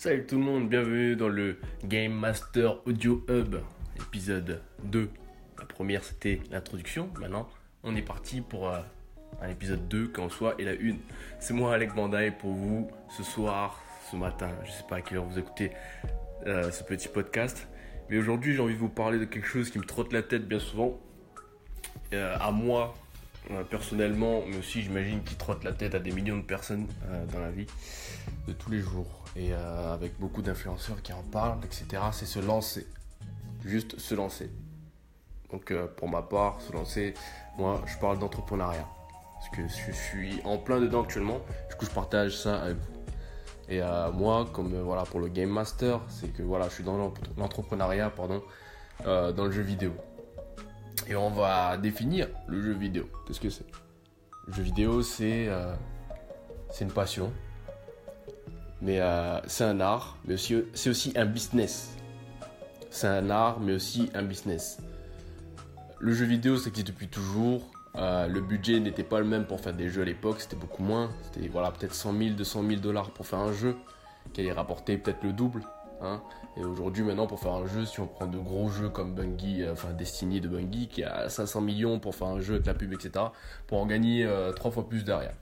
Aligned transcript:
Salut 0.00 0.24
tout 0.26 0.38
le 0.38 0.44
monde, 0.44 0.68
bienvenue 0.68 1.16
dans 1.16 1.28
le 1.28 1.56
Game 1.82 2.12
Master 2.12 2.86
Audio 2.86 3.26
Hub, 3.28 3.56
épisode 3.96 4.62
2. 4.84 5.10
La 5.58 5.64
première 5.64 6.04
c'était 6.04 6.40
l'introduction, 6.52 7.10
maintenant 7.18 7.48
on 7.82 7.96
est 7.96 8.02
parti 8.02 8.40
pour 8.40 8.68
euh, 8.68 8.78
un 9.42 9.48
épisode 9.48 9.88
2 9.88 10.06
qu'en 10.06 10.28
soit 10.28 10.54
et 10.60 10.64
la 10.64 10.74
une. 10.74 10.98
C'est 11.40 11.52
moi 11.52 11.74
Alec 11.74 11.96
Bandaï 11.96 12.30
pour 12.30 12.52
vous 12.52 12.88
ce 13.08 13.24
soir, 13.24 13.82
ce 14.08 14.14
matin, 14.14 14.52
je 14.64 14.70
sais 14.70 14.84
pas 14.88 14.98
à 14.98 15.00
quelle 15.00 15.18
heure 15.18 15.24
vous 15.24 15.40
écoutez 15.40 15.72
euh, 16.46 16.70
ce 16.70 16.84
petit 16.84 17.08
podcast. 17.08 17.66
Mais 18.08 18.18
aujourd'hui 18.18 18.54
j'ai 18.54 18.60
envie 18.60 18.74
de 18.74 18.78
vous 18.78 18.88
parler 18.88 19.18
de 19.18 19.24
quelque 19.24 19.48
chose 19.48 19.68
qui 19.68 19.80
me 19.80 19.84
trotte 19.84 20.12
la 20.12 20.22
tête 20.22 20.46
bien 20.46 20.60
souvent. 20.60 20.96
Euh, 22.12 22.36
à 22.40 22.52
moi 22.52 22.94
personnellement, 23.68 24.44
mais 24.46 24.58
aussi 24.58 24.82
j'imagine 24.82 25.24
qui 25.24 25.34
trotte 25.34 25.64
la 25.64 25.72
tête 25.72 25.94
à 25.96 25.98
des 25.98 26.12
millions 26.12 26.36
de 26.36 26.42
personnes 26.42 26.86
dans 27.32 27.40
la 27.40 27.50
vie 27.50 27.66
de 28.46 28.52
tous 28.52 28.70
les 28.70 28.80
jours 28.80 29.24
et 29.38 29.52
euh, 29.52 29.94
avec 29.94 30.18
beaucoup 30.18 30.42
d'influenceurs 30.42 31.00
qui 31.00 31.12
en 31.12 31.22
parlent, 31.22 31.60
etc. 31.64 32.02
C'est 32.12 32.26
se 32.26 32.40
lancer. 32.40 32.86
Juste 33.64 33.98
se 33.98 34.14
lancer. 34.14 34.50
Donc 35.52 35.70
euh, 35.70 35.86
pour 35.86 36.08
ma 36.08 36.22
part, 36.22 36.60
se 36.60 36.72
lancer, 36.72 37.14
moi 37.56 37.80
je 37.86 37.96
parle 37.98 38.18
d'entrepreneuriat. 38.18 38.86
Parce 39.34 39.48
que 39.50 39.62
je 39.68 39.92
suis 39.92 40.40
en 40.44 40.58
plein 40.58 40.80
dedans 40.80 41.04
actuellement. 41.04 41.40
Du 41.70 41.76
coup 41.76 41.86
je 41.86 41.90
partage 41.90 42.36
ça 42.36 42.62
avec 42.62 42.76
vous. 42.76 42.98
Et 43.68 43.80
euh, 43.80 44.10
moi, 44.10 44.46
comme 44.52 44.74
voilà 44.80 45.04
pour 45.04 45.20
le 45.20 45.28
Game 45.28 45.50
Master, 45.50 46.00
c'est 46.08 46.32
que 46.32 46.42
voilà, 46.42 46.68
je 46.68 46.74
suis 46.74 46.84
dans 46.84 47.12
l'entrepreneuriat, 47.36 48.10
pardon, 48.10 48.42
dans 49.04 49.44
le 49.44 49.50
jeu 49.50 49.62
vidéo. 49.62 49.92
Et 51.06 51.14
on 51.14 51.30
va 51.30 51.76
définir 51.76 52.28
le 52.48 52.60
jeu 52.62 52.72
vidéo. 52.72 53.08
Qu'est-ce 53.26 53.40
que 53.40 53.50
c'est? 53.50 53.66
Le 54.46 54.54
jeu 54.54 54.62
vidéo, 54.62 55.02
c'est 55.02 55.48
c'est 56.70 56.84
une 56.84 56.92
passion, 56.92 57.30
mais 58.80 59.00
euh, 59.00 59.40
c'est 59.46 59.64
un 59.64 59.80
art, 59.80 60.16
mais 60.24 60.36
c'est 60.36 60.90
aussi 60.90 61.12
un 61.16 61.26
business. 61.26 61.96
C'est 62.90 63.08
un 63.08 63.30
art, 63.30 63.60
mais 63.60 63.74
aussi 63.74 64.10
un 64.14 64.22
business. 64.22 64.78
Le 65.98 66.12
jeu 66.12 66.26
vidéo, 66.26 66.56
ça 66.56 66.68
existe 66.68 66.86
depuis 66.86 67.08
toujours. 67.08 67.62
Euh, 67.96 68.28
le 68.28 68.40
budget 68.40 68.78
n'était 68.78 69.02
pas 69.02 69.18
le 69.18 69.24
même 69.24 69.46
pour 69.46 69.60
faire 69.60 69.74
des 69.74 69.88
jeux 69.88 70.02
à 70.02 70.04
l'époque, 70.04 70.40
c'était 70.40 70.56
beaucoup 70.56 70.82
moins. 70.82 71.10
C'était 71.22 71.48
voilà, 71.48 71.72
peut-être 71.72 71.94
100 71.94 72.16
000, 72.16 72.30
200 72.34 72.62
000 72.68 72.80
dollars 72.80 73.10
pour 73.10 73.26
faire 73.26 73.40
un 73.40 73.52
jeu, 73.52 73.74
qui 74.32 74.42
allait 74.42 74.52
rapporter 74.52 74.96
peut-être 74.96 75.24
le 75.24 75.32
double. 75.32 75.62
Hein. 76.00 76.22
Et 76.56 76.64
aujourd'hui, 76.64 77.02
maintenant, 77.02 77.26
pour 77.26 77.40
faire 77.40 77.54
un 77.54 77.66
jeu, 77.66 77.84
si 77.84 77.98
on 77.98 78.06
prend 78.06 78.26
de 78.26 78.38
gros 78.38 78.68
jeux 78.68 78.88
comme 78.88 79.14
Bungie, 79.14 79.64
euh, 79.64 79.72
enfin 79.72 79.92
Destiny 79.92 80.40
de 80.40 80.48
Bungie, 80.48 80.86
qui 80.86 81.02
a 81.02 81.28
500 81.28 81.60
millions 81.62 81.98
pour 81.98 82.14
faire 82.14 82.28
un 82.28 82.40
jeu 82.40 82.54
avec 82.54 82.66
la 82.66 82.74
pub, 82.74 82.92
etc., 82.92 83.24
pour 83.66 83.78
en 83.78 83.86
gagner 83.86 84.28
trois 84.54 84.70
fois 84.70 84.88
plus 84.88 85.02
derrière. 85.02 85.34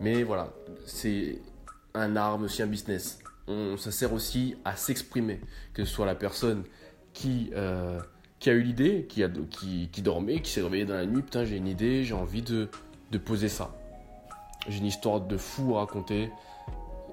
Mais 0.00 0.24
voilà, 0.24 0.48
c'est 0.84 1.38
un 1.94 2.16
art, 2.16 2.40
aussi 2.40 2.62
un 2.62 2.66
business. 2.66 3.18
On, 3.48 3.76
ça 3.76 3.90
sert 3.90 4.12
aussi 4.12 4.56
à 4.64 4.76
s'exprimer, 4.76 5.40
que 5.74 5.84
ce 5.84 5.92
soit 5.92 6.06
la 6.06 6.14
personne 6.14 6.64
qui, 7.12 7.50
euh, 7.54 8.00
qui 8.38 8.50
a 8.50 8.52
eu 8.52 8.62
l'idée, 8.62 9.06
qui, 9.08 9.24
a, 9.24 9.28
qui, 9.28 9.88
qui 9.90 10.02
dormait, 10.02 10.40
qui 10.40 10.50
s'est 10.50 10.62
réveillé 10.62 10.84
dans 10.84 10.94
la 10.94 11.06
nuit, 11.06 11.22
putain 11.22 11.44
j'ai 11.44 11.56
une 11.56 11.66
idée, 11.66 12.04
j'ai 12.04 12.14
envie 12.14 12.42
de, 12.42 12.68
de 13.10 13.18
poser 13.18 13.48
ça. 13.48 13.74
J'ai 14.68 14.78
une 14.78 14.86
histoire 14.86 15.20
de 15.20 15.36
fou 15.36 15.76
à 15.76 15.80
raconter. 15.80 16.30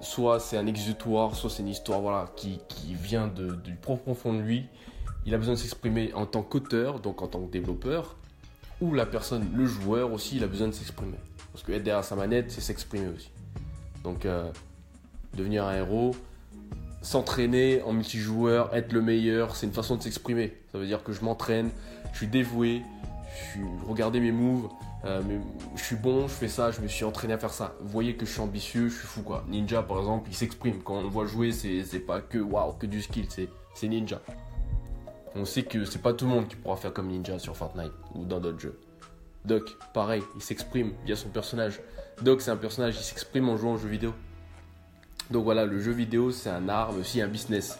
Soit 0.01 0.39
c'est 0.39 0.55
un 0.55 0.67
exutoire, 0.67 1.35
soit 1.35 1.49
c'est 1.49 1.63
une 1.63 1.69
histoire 1.69 1.99
voilà, 1.99 2.31
qui, 2.35 2.59
qui 2.69 2.93
vient 2.93 3.27
du 3.27 3.73
profond 3.75 4.13
fond 4.13 4.33
de 4.33 4.39
lui. 4.39 4.67
Il 5.25 5.33
a 5.33 5.37
besoin 5.37 5.55
de 5.55 5.59
s'exprimer 5.59 6.13
en 6.13 6.25
tant 6.25 6.41
qu'auteur, 6.41 6.99
donc 6.99 7.21
en 7.21 7.27
tant 7.27 7.41
que 7.41 7.51
développeur, 7.51 8.15
ou 8.79 8.93
la 8.93 9.05
personne, 9.05 9.49
le 9.53 9.65
joueur 9.65 10.13
aussi, 10.13 10.37
il 10.37 10.43
a 10.43 10.47
besoin 10.47 10.67
de 10.67 10.73
s'exprimer. 10.73 11.17
Parce 11.51 11.63
que 11.63 11.73
être 11.73 11.83
derrière 11.83 12.05
sa 12.05 12.15
manette, 12.15 12.51
c'est 12.51 12.61
s'exprimer 12.61 13.07
aussi. 13.09 13.29
Donc, 14.03 14.25
euh, 14.25 14.49
devenir 15.33 15.65
un 15.65 15.75
héros, 15.75 16.15
s'entraîner 17.01 17.81
en 17.83 17.93
multijoueur, 17.93 18.73
être 18.75 18.91
le 18.93 19.01
meilleur, 19.01 19.55
c'est 19.55 19.65
une 19.65 19.73
façon 19.73 19.95
de 19.95 20.03
s'exprimer. 20.03 20.53
Ça 20.71 20.77
veut 20.77 20.85
dire 20.85 21.03
que 21.03 21.13
je 21.13 21.23
m'entraîne, 21.23 21.69
je 22.11 22.17
suis 22.17 22.27
dévoué, 22.27 22.81
je 23.37 23.51
suis, 23.51 23.61
regardez 23.87 24.19
mes 24.19 24.31
moves, 24.31 24.69
euh, 25.05 25.21
je 25.75 25.83
suis 25.83 25.95
bon, 25.95 26.27
je 26.27 26.33
fais 26.33 26.49
ça, 26.49 26.71
je 26.71 26.81
me 26.81 26.87
suis 26.87 27.05
entraîné 27.05 27.33
à 27.33 27.37
faire 27.37 27.53
ça. 27.53 27.73
Vous 27.79 27.89
voyez 27.89 28.15
que 28.15 28.25
je 28.25 28.31
suis 28.31 28.41
ambitieux, 28.41 28.89
je 28.89 28.95
suis 28.95 29.07
fou 29.07 29.21
quoi. 29.21 29.45
Ninja 29.47 29.81
par 29.81 29.99
exemple, 29.99 30.29
il 30.29 30.35
s'exprime. 30.35 30.81
Quand 30.83 30.95
on 30.95 31.03
le 31.03 31.09
voit 31.09 31.25
jouer, 31.25 31.51
c'est 31.51 31.99
pas 31.99 32.21
que 32.21 32.37
waouh, 32.37 32.73
que 32.73 32.85
du 32.85 33.01
skill, 33.01 33.27
c'est 33.29 33.87
ninja. 33.87 34.21
On 35.35 35.45
sait 35.45 35.63
que 35.63 35.85
c'est 35.85 36.01
pas 36.01 36.13
tout 36.13 36.25
le 36.25 36.31
monde 36.31 36.47
qui 36.47 36.55
pourra 36.55 36.75
faire 36.75 36.91
comme 36.91 37.07
ninja 37.07 37.39
sur 37.39 37.55
Fortnite 37.55 37.93
ou 38.15 38.25
dans 38.25 38.39
d'autres 38.39 38.59
jeux. 38.59 38.79
Doc, 39.45 39.77
pareil, 39.93 40.21
il 40.35 40.41
s'exprime 40.41 40.91
via 41.05 41.15
son 41.15 41.29
personnage. 41.29 41.79
Doc, 42.21 42.41
c'est 42.41 42.51
un 42.51 42.57
personnage, 42.57 42.97
il 42.97 43.03
s'exprime 43.03 43.47
en 43.47 43.55
jouant 43.55 43.75
aux 43.75 43.77
jeux 43.77 43.87
vidéo. 43.87 44.13
Donc 45.31 45.43
voilà, 45.43 45.65
le 45.65 45.79
jeu 45.79 45.91
vidéo, 45.91 46.31
c'est 46.31 46.49
un 46.49 46.67
art, 46.69 46.91
mais 46.93 47.01
aussi 47.01 47.21
un 47.21 47.27
business. 47.27 47.79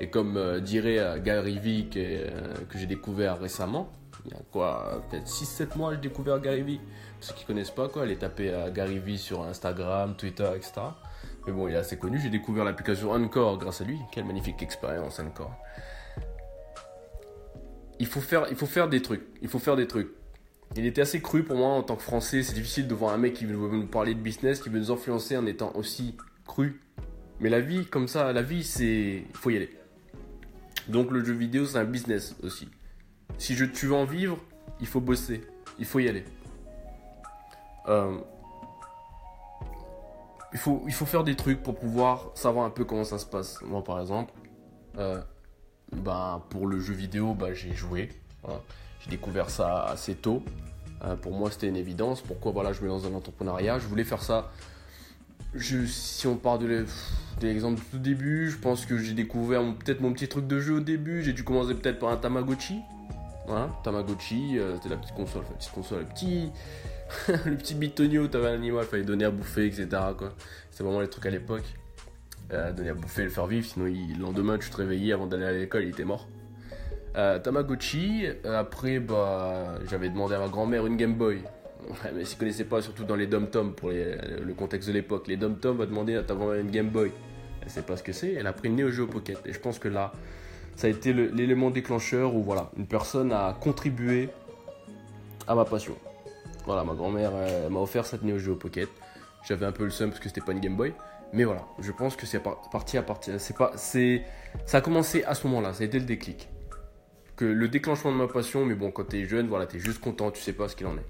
Et 0.00 0.08
comme 0.08 0.36
euh, 0.36 0.60
dirait 0.60 0.98
euh, 0.98 1.18
Gary 1.20 1.58
Vee, 1.58 1.88
euh, 1.96 2.54
que, 2.68 2.78
j'ai 2.78 2.86
découvert 2.86 3.38
récemment, 3.38 3.90
il 4.24 4.32
y 4.32 4.34
a 4.34 4.40
quoi, 4.52 5.02
peut-être 5.10 5.26
6-7 5.26 5.76
mois, 5.76 5.94
j'ai 5.94 6.00
découvert 6.00 6.40
Gary 6.40 6.62
Vee. 6.62 6.78
Pour 6.78 7.28
ceux 7.28 7.34
qui 7.34 7.44
connaissent 7.44 7.70
pas, 7.70 7.88
quoi, 7.88 8.06
est 8.06 8.16
tapé 8.16 8.52
à 8.52 8.70
Gary 8.70 8.98
Vee 8.98 9.18
sur 9.18 9.42
Instagram, 9.42 10.14
Twitter, 10.16 10.48
etc. 10.54 10.72
Mais 11.46 11.52
bon, 11.52 11.68
il 11.68 11.74
est 11.74 11.78
assez 11.78 11.98
connu. 11.98 12.20
J'ai 12.20 12.30
découvert 12.30 12.64
l'application 12.64 13.12
Encore 13.12 13.58
grâce 13.58 13.80
à 13.80 13.84
lui. 13.84 13.98
Quelle 14.12 14.24
magnifique 14.24 14.62
expérience, 14.62 15.18
Encore. 15.18 15.56
Il 18.00 18.06
faut 18.06 18.20
faire 18.20 18.88
des 18.88 19.02
trucs. 19.02 19.26
Il 19.42 19.48
faut 19.48 19.58
faire 19.58 19.74
des 19.74 19.88
trucs. 19.88 20.12
Il 20.76 20.86
était 20.86 21.00
assez 21.00 21.20
cru 21.20 21.42
pour 21.42 21.56
moi 21.56 21.68
en 21.70 21.82
tant 21.82 21.96
que 21.96 22.02
français. 22.02 22.42
C'est 22.42 22.54
difficile 22.54 22.86
de 22.86 22.94
voir 22.94 23.14
un 23.14 23.18
mec 23.18 23.34
qui 23.34 23.46
veut 23.46 23.56
nous 23.56 23.86
parler 23.86 24.14
de 24.14 24.20
business, 24.20 24.60
qui 24.60 24.68
veut 24.68 24.78
nous 24.78 24.90
influencer 24.90 25.36
en 25.36 25.46
étant 25.46 25.72
aussi 25.74 26.16
cru 26.48 26.80
mais 27.40 27.50
la 27.50 27.60
vie, 27.60 27.86
comme 27.86 28.08
ça, 28.08 28.32
la 28.32 28.42
vie, 28.42 28.64
c'est. 28.64 29.24
Il 29.28 29.36
faut 29.36 29.50
y 29.50 29.56
aller. 29.56 29.70
Donc 30.88 31.10
le 31.10 31.24
jeu 31.24 31.32
vidéo, 31.34 31.66
c'est 31.66 31.78
un 31.78 31.84
business 31.84 32.34
aussi. 32.42 32.68
Si 33.36 33.54
je, 33.54 33.64
tu 33.64 33.86
veux 33.86 33.94
en 33.94 34.04
vivre, 34.04 34.38
il 34.80 34.86
faut 34.86 35.00
bosser. 35.00 35.42
Il 35.78 35.84
faut 35.84 36.00
y 36.00 36.08
aller. 36.08 36.24
Euh, 37.86 38.18
il, 40.52 40.58
faut, 40.58 40.82
il 40.86 40.92
faut 40.92 41.06
faire 41.06 41.24
des 41.24 41.36
trucs 41.36 41.62
pour 41.62 41.78
pouvoir 41.78 42.32
savoir 42.34 42.64
un 42.64 42.70
peu 42.70 42.84
comment 42.84 43.04
ça 43.04 43.18
se 43.18 43.26
passe. 43.26 43.60
Moi, 43.62 43.84
par 43.84 44.00
exemple, 44.00 44.32
euh, 44.98 45.20
bah, 45.92 46.44
pour 46.50 46.66
le 46.66 46.80
jeu 46.80 46.94
vidéo, 46.94 47.34
bah, 47.34 47.52
j'ai 47.54 47.74
joué. 47.74 48.08
J'ai 49.00 49.10
découvert 49.10 49.50
ça 49.50 49.84
assez 49.84 50.14
tôt. 50.14 50.42
Euh, 51.04 51.14
pour 51.14 51.32
moi, 51.32 51.50
c'était 51.50 51.68
une 51.68 51.76
évidence. 51.76 52.20
Pourquoi 52.22 52.50
voilà, 52.50 52.72
je 52.72 52.82
me 52.82 52.88
lance 52.88 53.04
dans 53.04 53.10
l'entrepreneuriat 53.10 53.78
Je 53.78 53.86
voulais 53.86 54.04
faire 54.04 54.22
ça. 54.22 54.50
Je, 55.54 55.86
si 55.86 56.26
on 56.26 56.36
part 56.36 56.58
de 56.58 56.84
l'exemple 57.40 57.80
du 57.80 57.86
tout 57.86 57.98
début, 57.98 58.50
je 58.50 58.58
pense 58.58 58.84
que 58.84 58.98
j'ai 58.98 59.14
découvert 59.14 59.62
peut-être 59.74 60.00
mon 60.00 60.12
petit 60.12 60.28
truc 60.28 60.46
de 60.46 60.60
jeu 60.60 60.74
au 60.74 60.80
début. 60.80 61.22
J'ai 61.22 61.32
dû 61.32 61.42
commencer 61.42 61.74
peut-être 61.74 61.98
par 61.98 62.10
un 62.10 62.16
Tamagotchi. 62.16 62.80
Voilà, 63.46 63.70
Tamagotchi, 63.82 64.58
euh, 64.58 64.76
c'était 64.76 64.90
la 64.90 64.96
petite 64.96 65.14
console, 65.14 65.42
petite 65.58 65.72
console, 65.72 66.00
le 66.00 66.04
petit, 66.04 66.52
le 67.46 67.56
petit 67.56 67.74
bitonio, 67.74 68.28
t'avais 68.28 68.48
un 68.48 68.54
animal, 68.54 68.84
fallait 68.84 69.04
donner 69.04 69.24
à 69.24 69.30
bouffer, 69.30 69.66
etc. 69.66 69.86
C'était 70.70 70.84
vraiment 70.84 71.00
les 71.00 71.08
trucs 71.08 71.24
à 71.24 71.30
l'époque. 71.30 71.64
Euh, 72.52 72.72
donner 72.72 72.90
à 72.90 72.94
bouffer 72.94 73.24
le 73.24 73.30
faire 73.30 73.46
vivre, 73.46 73.66
sinon 73.66 73.86
le 73.86 74.20
lendemain 74.20 74.58
tu 74.58 74.68
te 74.68 74.76
réveillais 74.76 75.14
avant 75.14 75.26
d'aller 75.26 75.46
à 75.46 75.52
l'école, 75.52 75.84
il 75.84 75.90
était 75.90 76.04
mort. 76.04 76.28
Euh, 77.16 77.38
Tamagotchi, 77.38 78.26
après 78.44 79.00
bah, 79.00 79.76
j'avais 79.90 80.10
demandé 80.10 80.34
à 80.34 80.40
ma 80.40 80.48
grand-mère 80.48 80.86
une 80.86 80.98
Game 80.98 81.14
Boy. 81.14 81.40
Ouais, 81.86 82.12
mais 82.14 82.24
s'ils 82.24 82.38
connaissaient 82.38 82.64
pas, 82.64 82.82
surtout 82.82 83.04
dans 83.04 83.16
les 83.16 83.26
dom-tom, 83.26 83.74
pour 83.74 83.90
le 83.90 84.52
contexte 84.54 84.88
de 84.88 84.94
l'époque, 84.94 85.26
les 85.28 85.36
dom-tom 85.36 85.78
va 85.78 85.86
demander 85.86 86.16
à 86.16 86.22
ta 86.22 86.34
grand-mère 86.34 86.60
une 86.60 86.70
Game 86.70 86.88
Boy. 86.88 87.12
Elle 87.62 87.70
sait 87.70 87.82
pas 87.82 87.96
ce 87.96 88.02
que 88.02 88.12
c'est, 88.12 88.32
elle 88.32 88.46
a 88.46 88.52
pris 88.52 88.68
le 88.68 88.74
Neo 88.74 88.90
Geo 88.90 89.06
Pocket. 89.06 89.38
Et 89.46 89.52
je 89.52 89.60
pense 89.60 89.78
que 89.78 89.88
là, 89.88 90.12
ça 90.76 90.86
a 90.86 90.90
été 90.90 91.12
l'élément 91.12 91.70
déclencheur 91.70 92.34
où 92.34 92.42
voilà, 92.42 92.70
une 92.76 92.86
personne 92.86 93.32
a 93.32 93.56
contribué 93.60 94.28
à 95.46 95.54
ma 95.54 95.64
passion. 95.64 95.96
Voilà, 96.66 96.84
ma 96.84 96.94
grand-mère 96.94 97.32
m'a 97.70 97.80
offert 97.80 98.04
cette 98.04 98.22
Neo 98.22 98.38
Geo 98.38 98.54
Pocket. 98.54 98.88
J'avais 99.46 99.66
un 99.66 99.72
peu 99.72 99.84
le 99.84 99.90
seum 99.90 100.10
parce 100.10 100.20
que 100.20 100.28
c'était 100.28 100.42
pas 100.42 100.52
une 100.52 100.60
Game 100.60 100.76
Boy. 100.76 100.92
Mais 101.32 101.44
voilà, 101.44 101.64
je 101.80 101.92
pense 101.92 102.16
que 102.16 102.26
c'est 102.26 102.42
parti 102.42 102.98
à 102.98 103.02
partir. 103.02 103.40
C'est 103.40 103.56
pas, 103.56 103.72
c'est, 103.76 104.22
ça 104.66 104.78
a 104.78 104.80
commencé 104.80 105.24
à 105.24 105.34
ce 105.34 105.46
moment-là. 105.46 105.72
Ça 105.72 105.82
a 105.82 105.86
été 105.86 105.98
le 105.98 106.04
déclic. 106.04 106.48
Que 107.36 107.44
le 107.44 107.68
déclenchement 107.68 108.12
de 108.12 108.16
ma 108.16 108.28
passion. 108.28 108.64
Mais 108.64 108.74
bon, 108.74 108.90
quand 108.90 109.04
t'es 109.04 109.24
jeune, 109.24 109.46
voilà, 109.48 109.66
t'es 109.66 109.78
juste 109.78 110.00
content, 110.00 110.30
tu 110.30 110.40
sais 110.40 110.52
pas 110.52 110.68
ce 110.68 110.76
qu'il 110.76 110.86
en 110.86 110.96
est. 110.96 111.06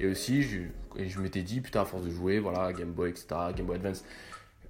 Et 0.00 0.06
aussi, 0.06 0.42
je, 0.42 0.60
je 0.98 1.20
m'étais 1.20 1.42
dit, 1.42 1.60
putain, 1.60 1.82
à 1.82 1.84
force 1.84 2.04
de 2.04 2.10
jouer, 2.10 2.38
voilà, 2.38 2.72
Game 2.72 2.92
Boy, 2.92 3.10
etc., 3.10 3.26
Game 3.56 3.66
Boy 3.66 3.76
Advance, 3.76 4.04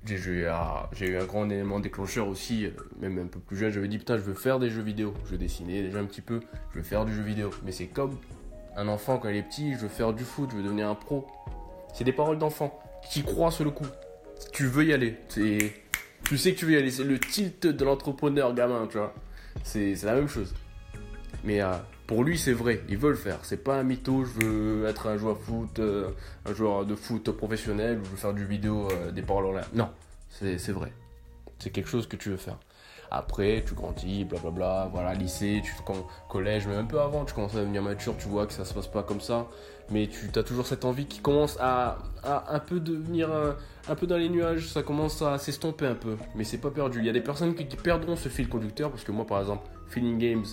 j'ai 0.05 0.17
eu, 0.17 0.43
eu, 0.43 1.17
un 1.17 1.25
grand 1.25 1.49
élément 1.51 1.81
déclencheur 1.81 2.29
aussi, 2.29 2.67
euh, 2.67 2.71
même 3.01 3.19
un 3.19 3.27
peu 3.27 3.41
plus 3.41 3.57
jeune, 3.57 3.73
j'avais 3.73 3.89
dit, 3.89 3.99
putain, 3.99 4.17
je 4.17 4.23
veux 4.23 4.35
faire 4.35 4.59
des 4.59 4.71
jeux 4.71 4.83
vidéo. 4.83 5.15
Je 5.29 5.37
dessinais 5.37 5.83
déjà 5.83 5.99
un 5.99 6.05
petit 6.05 6.21
peu, 6.21 6.41
je 6.73 6.79
veux 6.79 6.85
faire 6.85 7.05
du 7.05 7.15
jeu 7.15 7.23
vidéo. 7.23 7.51
Mais 7.65 7.73
c'est 7.73 7.87
comme 7.87 8.17
un 8.77 8.89
enfant 8.89 9.19
quand 9.19 9.29
il 9.29 9.37
est 9.37 9.43
petit, 9.43 9.75
je 9.75 9.81
veux 9.81 9.89
faire 9.89 10.13
du 10.13 10.23
foot, 10.23 10.51
je 10.53 10.57
veux 10.57 10.63
devenir 10.63 10.89
un 10.89 10.95
pro. 10.95 11.27
C'est 11.93 12.05
des 12.05 12.13
paroles 12.13 12.39
d'enfant 12.39 12.79
qui 13.11 13.23
croient 13.23 13.51
sur 13.51 13.65
le 13.65 13.71
coup. 13.71 13.87
Tu 14.53 14.67
veux 14.67 14.85
y 14.85 14.93
aller. 14.93 15.17
Tu 15.29 16.37
sais 16.37 16.53
que 16.53 16.59
tu 16.59 16.67
veux 16.67 16.73
y 16.73 16.77
aller. 16.77 16.91
C'est 16.91 17.05
le 17.05 17.19
tilt 17.19 17.67
de 17.67 17.85
l'entrepreneur 17.85 18.55
gamin, 18.55 18.87
tu 18.87 18.99
vois. 18.99 19.15
C'est 19.65 19.95
la 20.05 20.15
même 20.15 20.29
chose. 20.29 20.55
Mais 21.43 21.63
euh, 21.63 21.73
pour 22.07 22.23
lui, 22.23 22.39
c'est 22.39 22.53
vrai, 22.53 22.83
il 22.89 22.97
veut 22.97 23.11
le 23.11 23.17
faire. 23.17 23.39
C'est 23.43 23.63
pas 23.63 23.77
un 23.77 23.83
mytho, 23.83 24.25
je 24.25 24.45
veux 24.45 24.87
être 24.87 25.09
un 25.09 25.17
joueur 25.17 25.39
foot, 25.39 25.79
euh, 25.79 26.11
un 26.45 26.55
joueur 26.55 26.87
de 26.87 26.95
foot 26.95 27.31
professionnel, 27.33 28.01
je 28.05 28.11
veux 28.11 28.17
faire 28.17 28.35
du 28.35 28.45
vidéo, 28.45 28.89
euh, 28.93 29.11
des 29.11 29.23
paroles 29.23 29.47
en 29.47 29.53
l'air. 29.53 29.69
Non, 29.75 29.89
c'est 30.31 30.71
vrai. 30.71 30.93
C'est 31.59 31.71
quelque 31.71 31.89
chose 31.89 32.07
que 32.07 32.17
tu 32.17 32.31
veux 32.31 32.37
faire. 32.37 32.59
Après, 33.11 33.65
tu 33.67 33.75
grandis, 33.75 34.25
blablabla, 34.25 34.89
voilà, 34.93 35.15
lycée, 35.15 35.63
tu, 35.65 35.73
collège, 36.29 36.67
mais 36.67 36.77
un 36.77 36.85
peu 36.85 37.01
avant, 37.01 37.25
tu 37.25 37.35
commences 37.35 37.55
à 37.55 37.61
devenir 37.61 37.83
mature, 37.83 38.17
tu 38.19 38.29
vois 38.29 38.47
que 38.47 38.53
ça 38.53 38.65
se 38.65 38.75
passe 38.75 38.89
pas 38.89 39.03
comme 39.03 39.21
ça. 39.21 39.47
Mais 39.91 40.09
tu 40.09 40.37
as 40.37 40.43
toujours 40.43 40.67
cette 40.67 40.85
envie 40.85 41.07
qui 41.07 41.21
commence 41.21 41.57
à, 41.61 41.99
un 42.25 42.59
peu 42.59 42.81
devenir 42.81 43.31
un, 43.89 43.95
peu 43.95 44.09
dans 44.09 44.17
les 44.17 44.29
nuages, 44.29 44.69
ça 44.69 44.83
commence 44.83 45.23
à 45.23 45.39
s'estomper 45.39 45.87
un 45.87 45.95
peu. 45.95 46.17
Mais 46.35 46.43
c'est 46.43 46.59
pas 46.59 46.71
perdu. 46.71 46.99
Il 46.99 47.07
y 47.07 47.09
a 47.09 47.13
des 47.13 47.21
personnes 47.21 47.55
qui, 47.55 47.67
qui 47.67 47.77
perdront 47.77 48.17
ce 48.17 48.29
fil 48.29 48.49
conducteur, 48.49 48.91
parce 48.91 49.05
que 49.05 49.13
moi, 49.13 49.25
par 49.25 49.41
exemple, 49.41 49.69
Feeling 49.89 50.19
Games, 50.19 50.45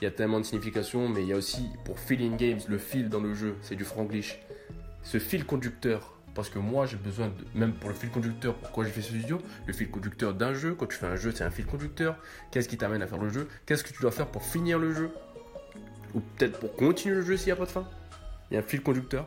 il 0.00 0.04
y 0.04 0.06
a 0.06 0.10
tellement 0.10 0.38
de 0.38 0.44
significations, 0.44 1.08
mais 1.08 1.22
il 1.22 1.28
y 1.28 1.32
a 1.32 1.36
aussi, 1.36 1.68
pour 1.84 1.98
Feeling 1.98 2.36
Games, 2.36 2.60
le 2.68 2.78
fil 2.78 3.08
dans 3.08 3.20
le 3.20 3.34
jeu, 3.34 3.56
c'est 3.62 3.74
du 3.74 3.84
franglish. 3.84 4.38
Ce 5.02 5.18
fil 5.18 5.44
conducteur, 5.44 6.14
parce 6.34 6.50
que 6.50 6.58
moi 6.58 6.86
j'ai 6.86 6.96
besoin 6.96 7.28
de, 7.28 7.58
même 7.58 7.72
pour 7.72 7.88
le 7.88 7.96
fil 7.96 8.10
conducteur, 8.10 8.54
pourquoi 8.54 8.84
j'ai 8.84 8.90
fait 8.90 9.02
ce 9.02 9.12
vidéo, 9.12 9.40
le 9.66 9.72
fil 9.72 9.90
conducteur 9.90 10.34
d'un 10.34 10.54
jeu, 10.54 10.74
quand 10.74 10.86
tu 10.86 10.96
fais 10.96 11.06
un 11.06 11.16
jeu 11.16 11.32
c'est 11.32 11.44
un 11.44 11.50
fil 11.50 11.66
conducteur, 11.66 12.16
qu'est-ce 12.50 12.68
qui 12.68 12.76
t'amène 12.76 13.02
à 13.02 13.06
faire 13.06 13.18
le 13.18 13.28
jeu, 13.28 13.48
qu'est-ce 13.66 13.82
que 13.82 13.92
tu 13.92 14.00
dois 14.00 14.12
faire 14.12 14.28
pour 14.28 14.44
finir 14.44 14.78
le 14.78 14.94
jeu, 14.94 15.10
ou 16.14 16.20
peut-être 16.20 16.60
pour 16.60 16.76
continuer 16.76 17.16
le 17.16 17.22
jeu 17.22 17.36
s'il 17.36 17.46
n'y 17.46 17.52
a 17.52 17.56
pas 17.56 17.64
de 17.64 17.70
fin, 17.70 17.88
il 18.50 18.54
y 18.54 18.56
a 18.56 18.60
un 18.60 18.62
fil 18.62 18.82
conducteur. 18.82 19.26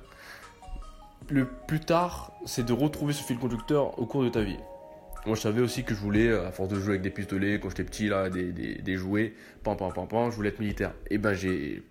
Le 1.30 1.46
plus 1.46 1.80
tard, 1.80 2.34
c'est 2.46 2.66
de 2.66 2.74
retrouver 2.74 3.14
ce 3.14 3.24
fil 3.24 3.38
conducteur 3.38 4.00
au 4.00 4.06
cours 4.06 4.24
de 4.24 4.30
ta 4.30 4.42
vie. 4.42 4.58
Moi, 5.26 5.36
je 5.36 5.42
savais 5.42 5.62
aussi 5.62 5.84
que 5.84 5.94
je 5.94 6.00
voulais, 6.00 6.32
à 6.34 6.52
force 6.52 6.70
de 6.70 6.76
jouer 6.76 6.92
avec 6.92 7.02
des 7.02 7.12
pistolets, 7.12 7.60
quand 7.60 7.70
j'étais 7.70 7.84
petit, 7.84 8.08
là, 8.08 8.30
des, 8.30 8.52
des, 8.52 8.96
jouets, 8.96 9.34
pam, 9.64 9.78
pam, 9.78 9.94
pam, 9.94 10.08
pam, 10.08 10.32
je 10.32 10.36
voulais 10.36 10.50
être 10.50 10.60
militaire. 10.60 10.94
Et 11.12 11.20
ben, 11.20 11.34
j'ai, 11.34 11.84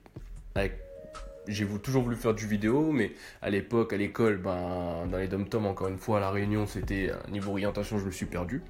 j'ai 1.46 1.66
toujours 1.78 2.02
voulu 2.02 2.16
faire 2.16 2.34
du 2.34 2.46
vidéo, 2.46 2.90
mais 2.90 3.12
à 3.40 3.50
l'époque, 3.50 3.92
à 3.92 3.96
l'école, 3.96 4.38
ben, 4.38 5.06
dans 5.08 5.18
les 5.18 5.28
dom-tom, 5.28 5.66
encore 5.66 5.86
une 5.86 5.98
fois, 5.98 6.18
à 6.18 6.20
La 6.20 6.30
Réunion, 6.30 6.66
c'était 6.66 7.12
niveau 7.28 7.52
orientation, 7.52 7.98
je 7.98 8.06
me 8.06 8.10
suis 8.10 8.26
perdu. 8.26 8.62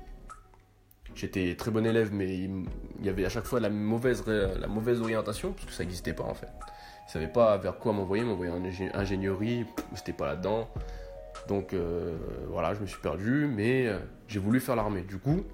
J'étais 1.15 1.55
très 1.57 1.71
bon 1.71 1.85
élève, 1.87 2.13
mais 2.13 2.35
il 2.35 2.67
y 3.03 3.09
avait 3.09 3.25
à 3.25 3.31
chaque 3.31 3.47
fois 3.47 3.61
la 3.61 3.71
mauvaise, 3.71 4.25
la 4.27 4.67
mauvaise 4.67 5.01
orientation, 5.01 5.53
parce 5.53 5.67
que 5.67 5.73
ça 5.73 5.83
n'existait 5.83 6.13
pas 6.13 6.25
en 6.25 6.35
fait. 6.35 6.49
Je 7.07 7.13
savais 7.13 7.29
pas 7.29 7.57
vers 7.57 7.79
quoi 7.79 7.93
m'envoyer, 7.93 8.23
m'envoyer 8.25 8.53
en 8.53 8.63
ingénierie, 8.95 9.65
c'était 9.95 10.13
pas 10.13 10.27
là-dedans. 10.29 10.69
Donc 11.49 11.73
euh, 11.73 12.17
voilà, 12.49 12.75
je 12.75 12.81
me 12.81 12.87
suis 12.87 13.01
perdu, 13.01 13.47
mais 13.47 13.87
euh, 13.87 13.99
j'ai 14.29 14.39
voulu 14.39 14.61
faire 14.61 14.77
l'armée. 14.77 15.03
Du 15.03 15.19
coup, 15.19 15.45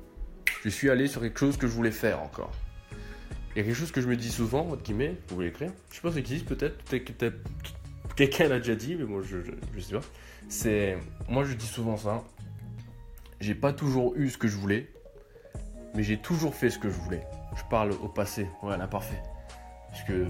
je 0.62 0.68
suis 0.68 0.90
allé 0.90 1.06
sur 1.06 1.20
quelque 1.20 1.38
chose 1.38 1.56
que 1.56 1.66
je 1.66 1.72
voulais 1.72 1.90
faire 1.90 2.22
encore. 2.22 2.52
A 3.52 3.62
quelque 3.62 3.74
chose 3.74 3.90
que 3.90 4.02
je 4.02 4.08
me 4.08 4.16
dis 4.16 4.30
souvent, 4.30 4.68
entre 4.68 4.82
guillemets, 4.82 5.10
vous 5.10 5.34
pouvez 5.34 5.46
l'écrire. 5.46 5.70
Je 5.90 5.96
sais 5.96 6.02
pas 6.02 6.08
si 6.08 6.14
ça 6.14 6.20
existe 6.20 6.46
peut-être, 6.46 6.76
peut-être 6.84 7.38
quelqu'un 8.16 8.48
l'a 8.48 8.58
déjà 8.58 8.74
dit, 8.74 8.96
mais 8.96 9.04
moi 9.04 9.22
je, 9.22 9.38
je, 9.74 9.80
sais 9.80 9.94
pas. 9.94 10.04
C'est. 10.48 10.98
Moi 11.28 11.44
je 11.44 11.54
dis 11.54 11.66
souvent 11.66 11.96
ça. 11.96 12.22
J'ai 13.40 13.54
pas 13.54 13.72
toujours 13.72 14.14
eu 14.16 14.28
ce 14.30 14.38
que 14.38 14.48
je 14.48 14.56
voulais, 14.56 14.90
mais 15.94 16.02
j'ai 16.02 16.18
toujours 16.18 16.54
fait 16.54 16.70
ce 16.70 16.78
que 16.78 16.88
je 16.88 16.96
voulais. 16.96 17.22
Je 17.56 17.62
parle 17.70 17.92
au 17.92 18.08
passé, 18.08 18.48
ouais, 18.62 18.76
l'imparfait. 18.76 19.20
Parce 19.90 20.04
que 20.04 20.26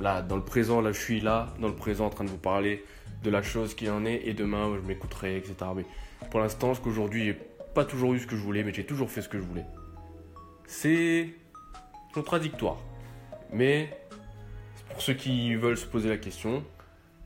là, 0.00 0.22
dans 0.22 0.36
le 0.36 0.44
présent, 0.44 0.80
là, 0.80 0.92
je 0.92 0.98
suis 0.98 1.20
là, 1.20 1.48
dans 1.60 1.68
le 1.68 1.74
présent, 1.74 2.06
en 2.06 2.10
train 2.10 2.24
de 2.24 2.30
vous 2.30 2.38
parler 2.38 2.84
de 3.22 3.30
la 3.30 3.42
chose 3.42 3.74
qui 3.74 3.88
en 3.90 4.04
est, 4.04 4.22
et 4.24 4.34
demain, 4.34 4.74
je 4.80 4.86
m'écouterai, 4.86 5.36
etc. 5.36 5.54
Mais 5.76 5.84
pour 6.30 6.40
l'instant, 6.40 6.74
ce 6.74 6.80
qu'aujourd'hui, 6.80 7.24
j'ai 7.24 7.38
pas 7.74 7.84
toujours 7.84 8.14
eu 8.14 8.20
ce 8.20 8.26
que 8.26 8.36
je 8.36 8.42
voulais, 8.42 8.64
mais 8.64 8.72
j'ai 8.72 8.84
toujours 8.84 9.10
fait 9.10 9.22
ce 9.22 9.28
que 9.28 9.38
je 9.38 9.44
voulais. 9.44 9.64
C'est 10.66 11.28
contradictoire. 12.12 12.78
Mais 13.52 13.90
pour 14.90 15.02
ceux 15.02 15.14
qui 15.14 15.54
veulent 15.54 15.76
se 15.76 15.86
poser 15.86 16.08
la 16.08 16.16
question, 16.16 16.64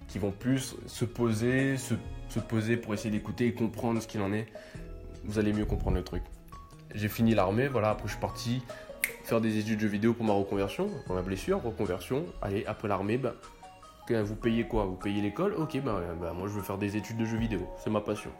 qui 0.09 0.19
vont 0.19 0.31
plus 0.31 0.77
se 0.87 1.05
poser, 1.05 1.77
se, 1.77 1.95
poser 2.49 2.77
pour 2.77 2.95
essayer 2.95 3.11
d'écouter 3.11 3.47
et 3.47 3.55
comprendre 3.55 4.01
ce 4.01 4.07
qu'il 4.07 4.21
en 4.21 4.33
est, 4.33 4.47
vous 5.25 5.39
allez 5.39 5.53
mieux 5.53 5.65
comprendre 5.65 5.97
le 5.97 6.05
truc. 6.05 6.23
J'ai 6.95 7.09
fini 7.09 7.35
l'armée, 7.35 7.69
voilà, 7.69 7.91
après 7.91 8.07
je 8.07 8.13
suis 8.13 8.21
parti 8.21 8.63
faire 9.25 9.41
des 9.41 9.59
études 9.59 9.81
de 9.81 9.87
vidéo 9.87 10.13
pour 10.13 10.25
ma 10.27 10.35
reconversion, 10.35 10.91
pour 11.07 11.15
ma 11.15 11.23
blessure, 11.23 11.63
reconversion. 11.63 12.27
Allez, 12.43 12.65
après 12.67 12.89
l'armée, 12.89 13.17
bah, 13.17 13.35
vous 14.11 14.37
payez 14.37 14.65
quoi 14.65 14.85
Vous 14.85 14.97
payez 14.97 15.23
l'école? 15.23 15.55
Ok, 15.55 15.81
bah, 15.83 16.01
bah 16.21 16.33
moi 16.33 16.49
je 16.49 16.53
veux 16.53 16.63
faire 16.63 16.79
des 16.79 16.97
études 16.97 17.17
de 17.17 17.25
jeux 17.25 17.39
vidéo, 17.39 17.69
c'est 17.83 17.91
ma 17.91 18.01
passion. 18.01 18.31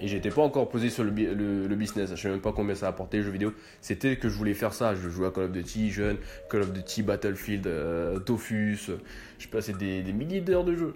Et 0.00 0.08
j'étais 0.08 0.30
pas 0.30 0.42
encore 0.42 0.68
posé 0.68 0.88
sur 0.88 1.04
le, 1.04 1.10
business. 1.10 2.10
Je 2.14 2.20
sais 2.20 2.28
même 2.28 2.40
pas 2.40 2.52
combien 2.52 2.74
ça 2.74 2.88
apportait 2.88 3.18
les 3.18 3.22
jeux 3.22 3.30
vidéo. 3.30 3.52
C'était 3.82 4.16
que 4.16 4.28
je 4.28 4.36
voulais 4.36 4.54
faire 4.54 4.72
ça. 4.72 4.94
Je 4.94 5.08
jouais 5.10 5.26
à 5.26 5.30
Call 5.30 5.44
of 5.44 5.52
Duty 5.52 5.90
jeune, 5.90 6.16
Call 6.48 6.62
of 6.62 6.72
Duty 6.72 7.02
Battlefield, 7.02 7.66
euh. 7.66 8.18
Je 9.38 9.48
passais 9.48 9.74
des, 9.74 10.02
des 10.02 10.12
milliers 10.12 10.40
d'heures 10.40 10.64
de 10.64 10.74
jeu 10.74 10.94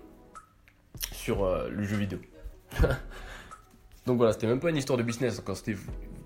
sur 1.13 1.45
euh, 1.45 1.69
le 1.69 1.85
jeu 1.85 1.97
vidéo. 1.97 2.19
Donc 4.07 4.17
voilà, 4.17 4.33
c'était 4.33 4.47
même 4.47 4.61
pas 4.61 4.71
une 4.71 4.77
histoire 4.77 4.99
de 4.99 5.03
business. 5.03 5.41
C'était 5.55 5.77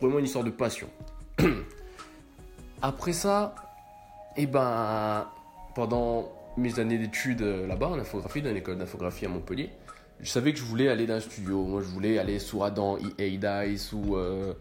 vraiment 0.01 0.19
une 0.19 0.25
histoire 0.25 0.45
de 0.45 0.51
passion. 0.51 0.89
Après 2.83 3.13
ça, 3.13 3.55
et 4.37 4.43
eh 4.43 4.47
ben, 4.47 5.27
pendant 5.75 6.33
mes 6.59 6.79
années 6.79 6.99
d'études 6.99 7.43
euh, 7.43 7.67
là-bas 7.67 7.89
en 7.89 7.99
infographie, 7.99 8.43
dans 8.43 8.53
l'école 8.53 8.79
d'infographie 8.79 9.27
à 9.27 9.29
Montpellier, 9.29 9.71
je 10.21 10.29
savais 10.29 10.53
que 10.53 10.59
je 10.59 10.65
voulais 10.65 10.89
aller 10.89 11.07
dans 11.07 11.15
un 11.15 11.21
studio. 11.21 11.63
Moi, 11.65 11.81
je 11.81 11.87
voulais 11.87 12.19
aller 12.19 12.39
sous 12.39 12.63
Adam, 12.65 12.99
EA 13.19 13.65
Dice 13.65 13.93
ou 13.93 14.17
euh, 14.17 14.53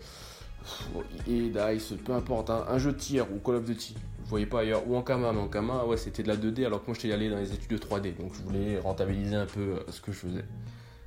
EA 1.27 1.73
Dice, 1.73 1.93
peu 2.05 2.13
importe, 2.13 2.49
hein. 2.49 2.65
un 2.69 2.77
jeu 2.77 2.91
de 2.91 2.97
tir 2.97 3.25
ou 3.33 3.39
Call 3.39 3.55
of 3.55 3.65
Duty. 3.65 3.95
Je 4.25 4.29
voyais 4.29 4.45
pas 4.45 4.59
ailleurs. 4.59 4.87
Ou 4.87 4.95
en 4.95 5.01
Kama, 5.01 5.31
mais 5.31 5.39
en 5.39 5.47
Kama, 5.47 5.85
ouais, 5.85 5.97
c'était 5.97 6.21
de 6.21 6.27
la 6.27 6.35
2D 6.35 6.65
alors 6.65 6.81
que 6.81 6.87
moi, 6.87 6.97
j'étais 6.99 7.13
allé 7.13 7.29
dans 7.29 7.37
les 7.37 7.53
études 7.53 7.71
de 7.71 7.77
3D. 7.77 8.17
Donc, 8.17 8.33
je 8.33 8.41
voulais 8.41 8.77
rentabiliser 8.77 9.35
un 9.35 9.45
peu 9.45 9.61
euh, 9.61 9.79
ce 9.89 10.01
que 10.01 10.11
je 10.11 10.17
faisais 10.17 10.45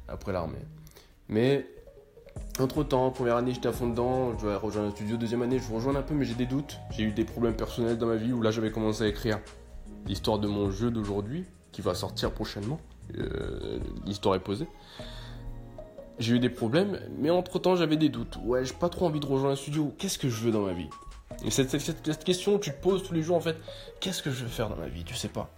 après 0.08 0.32
l'armée. 0.32 0.58
Mais 1.28 1.66
entre 2.58 2.82
temps, 2.82 3.10
première 3.10 3.36
année, 3.36 3.52
j'étais 3.52 3.68
à 3.68 3.72
fond 3.72 3.88
dedans. 3.88 4.36
Je 4.38 4.46
vais 4.46 4.56
rejoindre 4.56 4.88
un 4.88 4.92
studio. 4.92 5.16
Deuxième 5.16 5.42
année, 5.42 5.60
je 5.60 5.72
rejoins 5.72 5.94
un 5.94 6.02
peu, 6.02 6.14
mais 6.14 6.24
j'ai 6.24 6.34
des 6.34 6.46
doutes. 6.46 6.78
J'ai 6.90 7.04
eu 7.04 7.12
des 7.12 7.24
problèmes 7.24 7.54
personnels 7.54 7.98
dans 7.98 8.06
ma 8.06 8.16
vie 8.16 8.32
où 8.32 8.42
là, 8.42 8.50
j'avais 8.50 8.72
commencé 8.72 9.04
à 9.04 9.06
écrire 9.06 9.38
l'histoire 10.06 10.38
de 10.38 10.48
mon 10.48 10.70
jeu 10.70 10.90
d'aujourd'hui 10.90 11.44
qui 11.72 11.82
va 11.82 11.94
sortir 11.94 12.32
prochainement. 12.32 12.80
Euh, 13.18 13.78
l'histoire 14.06 14.34
est 14.34 14.40
posée. 14.40 14.66
J'ai 16.18 16.34
eu 16.34 16.38
des 16.38 16.50
problèmes, 16.50 17.00
mais 17.18 17.30
entre 17.30 17.58
temps 17.58 17.76
j'avais 17.76 17.96
des 17.96 18.08
doutes. 18.08 18.38
Ouais, 18.44 18.64
j'ai 18.64 18.74
pas 18.74 18.88
trop 18.88 19.06
envie 19.06 19.20
de 19.20 19.26
rejoindre 19.26 19.52
un 19.52 19.56
studio. 19.56 19.94
Qu'est-ce 19.98 20.18
que 20.18 20.28
je 20.28 20.42
veux 20.42 20.50
dans 20.50 20.62
ma 20.62 20.72
vie? 20.72 20.88
Et 21.44 21.50
cette, 21.50 21.70
cette, 21.78 22.24
question, 22.24 22.58
tu 22.58 22.70
te 22.70 22.80
poses 22.80 23.02
tous 23.02 23.14
les 23.14 23.22
jours 23.22 23.36
en 23.36 23.40
fait. 23.40 23.56
Qu'est-ce 24.00 24.22
que 24.22 24.30
je 24.30 24.42
veux 24.42 24.50
faire 24.50 24.68
dans 24.68 24.76
ma 24.76 24.88
vie? 24.88 25.04
Tu 25.04 25.14
sais 25.14 25.28
pas. 25.28 25.48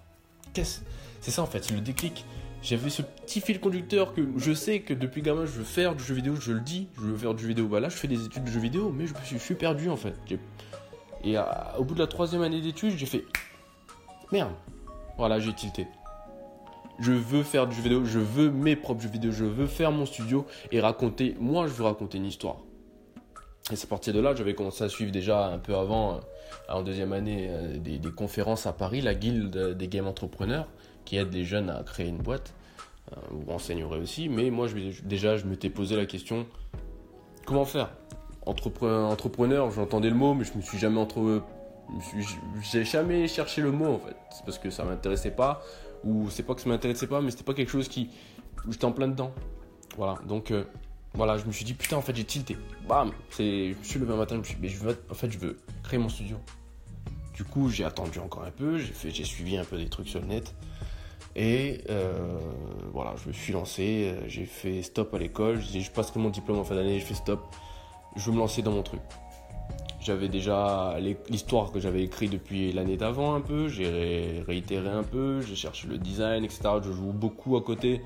Qu'est-ce? 0.52 0.80
C'est 1.20 1.30
ça 1.30 1.42
en 1.42 1.46
fait, 1.46 1.64
c'est 1.64 1.74
le 1.74 1.80
déclic. 1.80 2.24
J'avais 2.62 2.90
ce 2.90 3.02
petit 3.02 3.40
fil 3.40 3.58
conducteur 3.58 4.14
que 4.14 4.22
je 4.36 4.52
sais 4.52 4.80
que 4.80 4.94
depuis 4.94 5.20
gamin 5.20 5.46
je 5.46 5.50
veux 5.50 5.64
faire 5.64 5.96
du 5.96 6.04
jeu 6.04 6.14
vidéo, 6.14 6.36
je 6.36 6.52
le 6.52 6.60
dis, 6.60 6.86
je 6.94 7.00
veux 7.00 7.16
faire 7.16 7.34
du 7.34 7.42
jeu 7.42 7.48
vidéo. 7.48 7.66
Bah 7.66 7.80
là 7.80 7.88
je 7.88 7.96
fais 7.96 8.06
des 8.06 8.24
études 8.24 8.44
de 8.44 8.50
jeu 8.50 8.60
vidéo, 8.60 8.92
mais 8.96 9.06
je, 9.06 9.14
je 9.25 9.38
suis 9.38 9.56
perdu 9.56 9.88
en 9.88 9.96
fait. 9.96 10.14
Et 11.25 11.37
au 11.78 11.84
bout 11.84 11.94
de 11.94 12.00
la 12.00 12.06
troisième 12.06 12.42
année 12.42 12.61
d'études, 12.61 12.96
j'ai 12.96 13.06
fait 13.06 13.25
merde. 14.32 14.52
Voilà, 15.18 15.38
j'ai 15.38 15.52
tilté 15.52 15.86
je 16.98 17.12
veux 17.12 17.42
faire 17.42 17.66
du 17.66 17.74
jeu 17.74 17.82
vidéo, 17.82 18.04
je 18.04 18.18
veux 18.18 18.50
mes 18.50 18.76
propres 18.76 19.02
jeux 19.02 19.08
vidéo, 19.08 19.32
je 19.32 19.44
veux 19.44 19.66
faire 19.66 19.90
mon 19.90 20.06
studio 20.06 20.46
et 20.70 20.80
raconter, 20.80 21.36
moi 21.40 21.66
je 21.66 21.72
veux 21.72 21.84
raconter 21.84 22.18
une 22.18 22.26
histoire. 22.26 22.58
Et 23.70 23.76
c'est 23.76 23.88
parti 23.88 24.12
de 24.12 24.20
là, 24.20 24.34
j'avais 24.34 24.54
commencé 24.54 24.84
à 24.84 24.88
suivre 24.88 25.12
déjà 25.12 25.46
un 25.46 25.58
peu 25.58 25.74
avant, 25.74 26.14
euh, 26.14 26.18
en 26.68 26.82
deuxième 26.82 27.12
année, 27.12 27.48
euh, 27.48 27.78
des, 27.78 28.00
conférences 28.10 28.66
à 28.66 28.72
Paris, 28.72 29.00
la 29.00 29.14
guilde 29.14 29.76
des 29.76 29.88
game 29.88 30.06
entrepreneurs, 30.06 30.68
qui 31.04 31.16
aide 31.16 31.32
les 31.32 31.44
jeunes 31.44 31.70
à 31.70 31.82
créer 31.82 32.08
une 32.08 32.18
boîte. 32.18 32.54
Euh, 33.12 33.16
vous 33.30 33.50
renseignerez 33.50 33.98
aussi, 33.98 34.28
mais 34.28 34.50
moi 34.50 34.68
déjà 35.04 35.36
je 35.36 35.46
m'étais 35.46 35.70
posé 35.70 35.96
la 35.96 36.06
question, 36.06 36.46
comment 37.46 37.64
faire? 37.64 37.90
Entrepreneur, 38.44 39.70
j'entendais 39.70 40.08
le 40.08 40.16
mot, 40.16 40.34
mais 40.34 40.44
je 40.44 40.56
me 40.56 40.62
suis 40.62 40.78
jamais 40.78 40.98
entre... 40.98 41.42
J'ai 42.62 42.84
jamais 42.84 43.28
cherché 43.28 43.61
le 43.61 43.70
mot 43.70 43.94
en 43.94 43.99
fait, 43.99 44.16
c'est 44.30 44.44
parce 44.44 44.58
que 44.58 44.70
ça 44.70 44.84
m'intéressait 44.84 45.30
pas 45.30 45.62
ou 46.04 46.30
c'est 46.30 46.42
pas 46.42 46.54
que 46.54 46.61
ça 46.61 46.68
m'intéressait 46.68 47.06
pas, 47.06 47.20
mais 47.20 47.30
c'était 47.30 47.44
pas 47.44 47.54
quelque 47.54 47.70
chose 47.70 47.88
qui. 47.88 48.11
J'étais 48.68 48.84
en 48.84 48.92
plein 48.92 49.08
dedans. 49.08 49.32
Voilà, 49.96 50.18
donc 50.26 50.50
euh, 50.50 50.64
voilà, 51.14 51.37
je 51.37 51.44
me 51.44 51.52
suis 51.52 51.64
dit 51.64 51.75
putain, 51.75 51.96
en 51.96 52.02
fait, 52.02 52.14
j'ai 52.16 52.25
tilté. 52.25 52.56
Bam 52.88 53.12
Je 53.38 53.75
me 53.75 53.82
suis 53.82 53.99
levé 53.99 54.12
un 54.12 54.16
matin, 54.16 54.37
je 54.37 54.40
me 54.40 54.44
suis 54.44 54.54
dit, 54.54 54.62
mais 54.62 54.68
je 54.68 54.78
veux, 54.78 54.99
en 55.11 55.14
fait, 55.14 55.30
je 55.30 55.38
veux 55.38 55.58
créer 55.82 55.99
mon 55.99 56.08
studio. 56.08 56.37
Du 57.34 57.44
coup, 57.44 57.68
j'ai 57.68 57.84
attendu 57.84 58.18
encore 58.18 58.44
un 58.44 58.50
peu, 58.50 58.78
j'ai 58.78 59.25
suivi 59.25 59.56
un 59.56 59.64
peu 59.64 59.76
des 59.76 59.88
trucs 59.88 60.08
sur 60.08 60.20
le 60.20 60.26
net. 60.26 60.54
Et 61.34 61.82
euh, 61.88 62.12
voilà, 62.92 63.14
je 63.22 63.28
me 63.28 63.32
suis 63.32 63.52
lancé, 63.52 64.12
euh, 64.12 64.28
j'ai 64.28 64.44
fait 64.44 64.82
stop 64.82 65.14
à 65.14 65.18
l'école, 65.18 65.61
je, 65.61 65.80
je 65.80 65.90
passerai 65.90 66.20
mon 66.20 66.28
diplôme 66.28 66.58
en 66.58 66.64
fin 66.64 66.75
d'année, 66.75 67.00
je 67.00 67.06
fais 67.06 67.14
stop, 67.14 67.40
je 68.16 68.26
veux 68.26 68.32
me 68.32 68.38
lancer 68.38 68.61
dans 68.61 68.72
mon 68.72 68.82
truc. 68.82 69.00
J'avais 70.04 70.28
déjà 70.28 70.97
l'histoire 71.30 71.71
que 71.71 71.78
j'avais 71.78 72.02
écrite 72.02 72.32
depuis 72.32 72.73
l'année 72.73 72.97
d'avant 72.97 73.35
un 73.35 73.40
peu, 73.40 73.68
j'ai 73.68 74.42
réitéré 74.49 74.88
un 74.88 75.04
peu, 75.04 75.40
j'ai 75.42 75.54
cherché 75.54 75.87
le 75.87 75.97
design, 75.97 76.44
etc. 76.44 76.61
Je 76.82 76.90
joue 76.90 77.12
beaucoup 77.12 77.56
à 77.56 77.62
côté, 77.62 78.02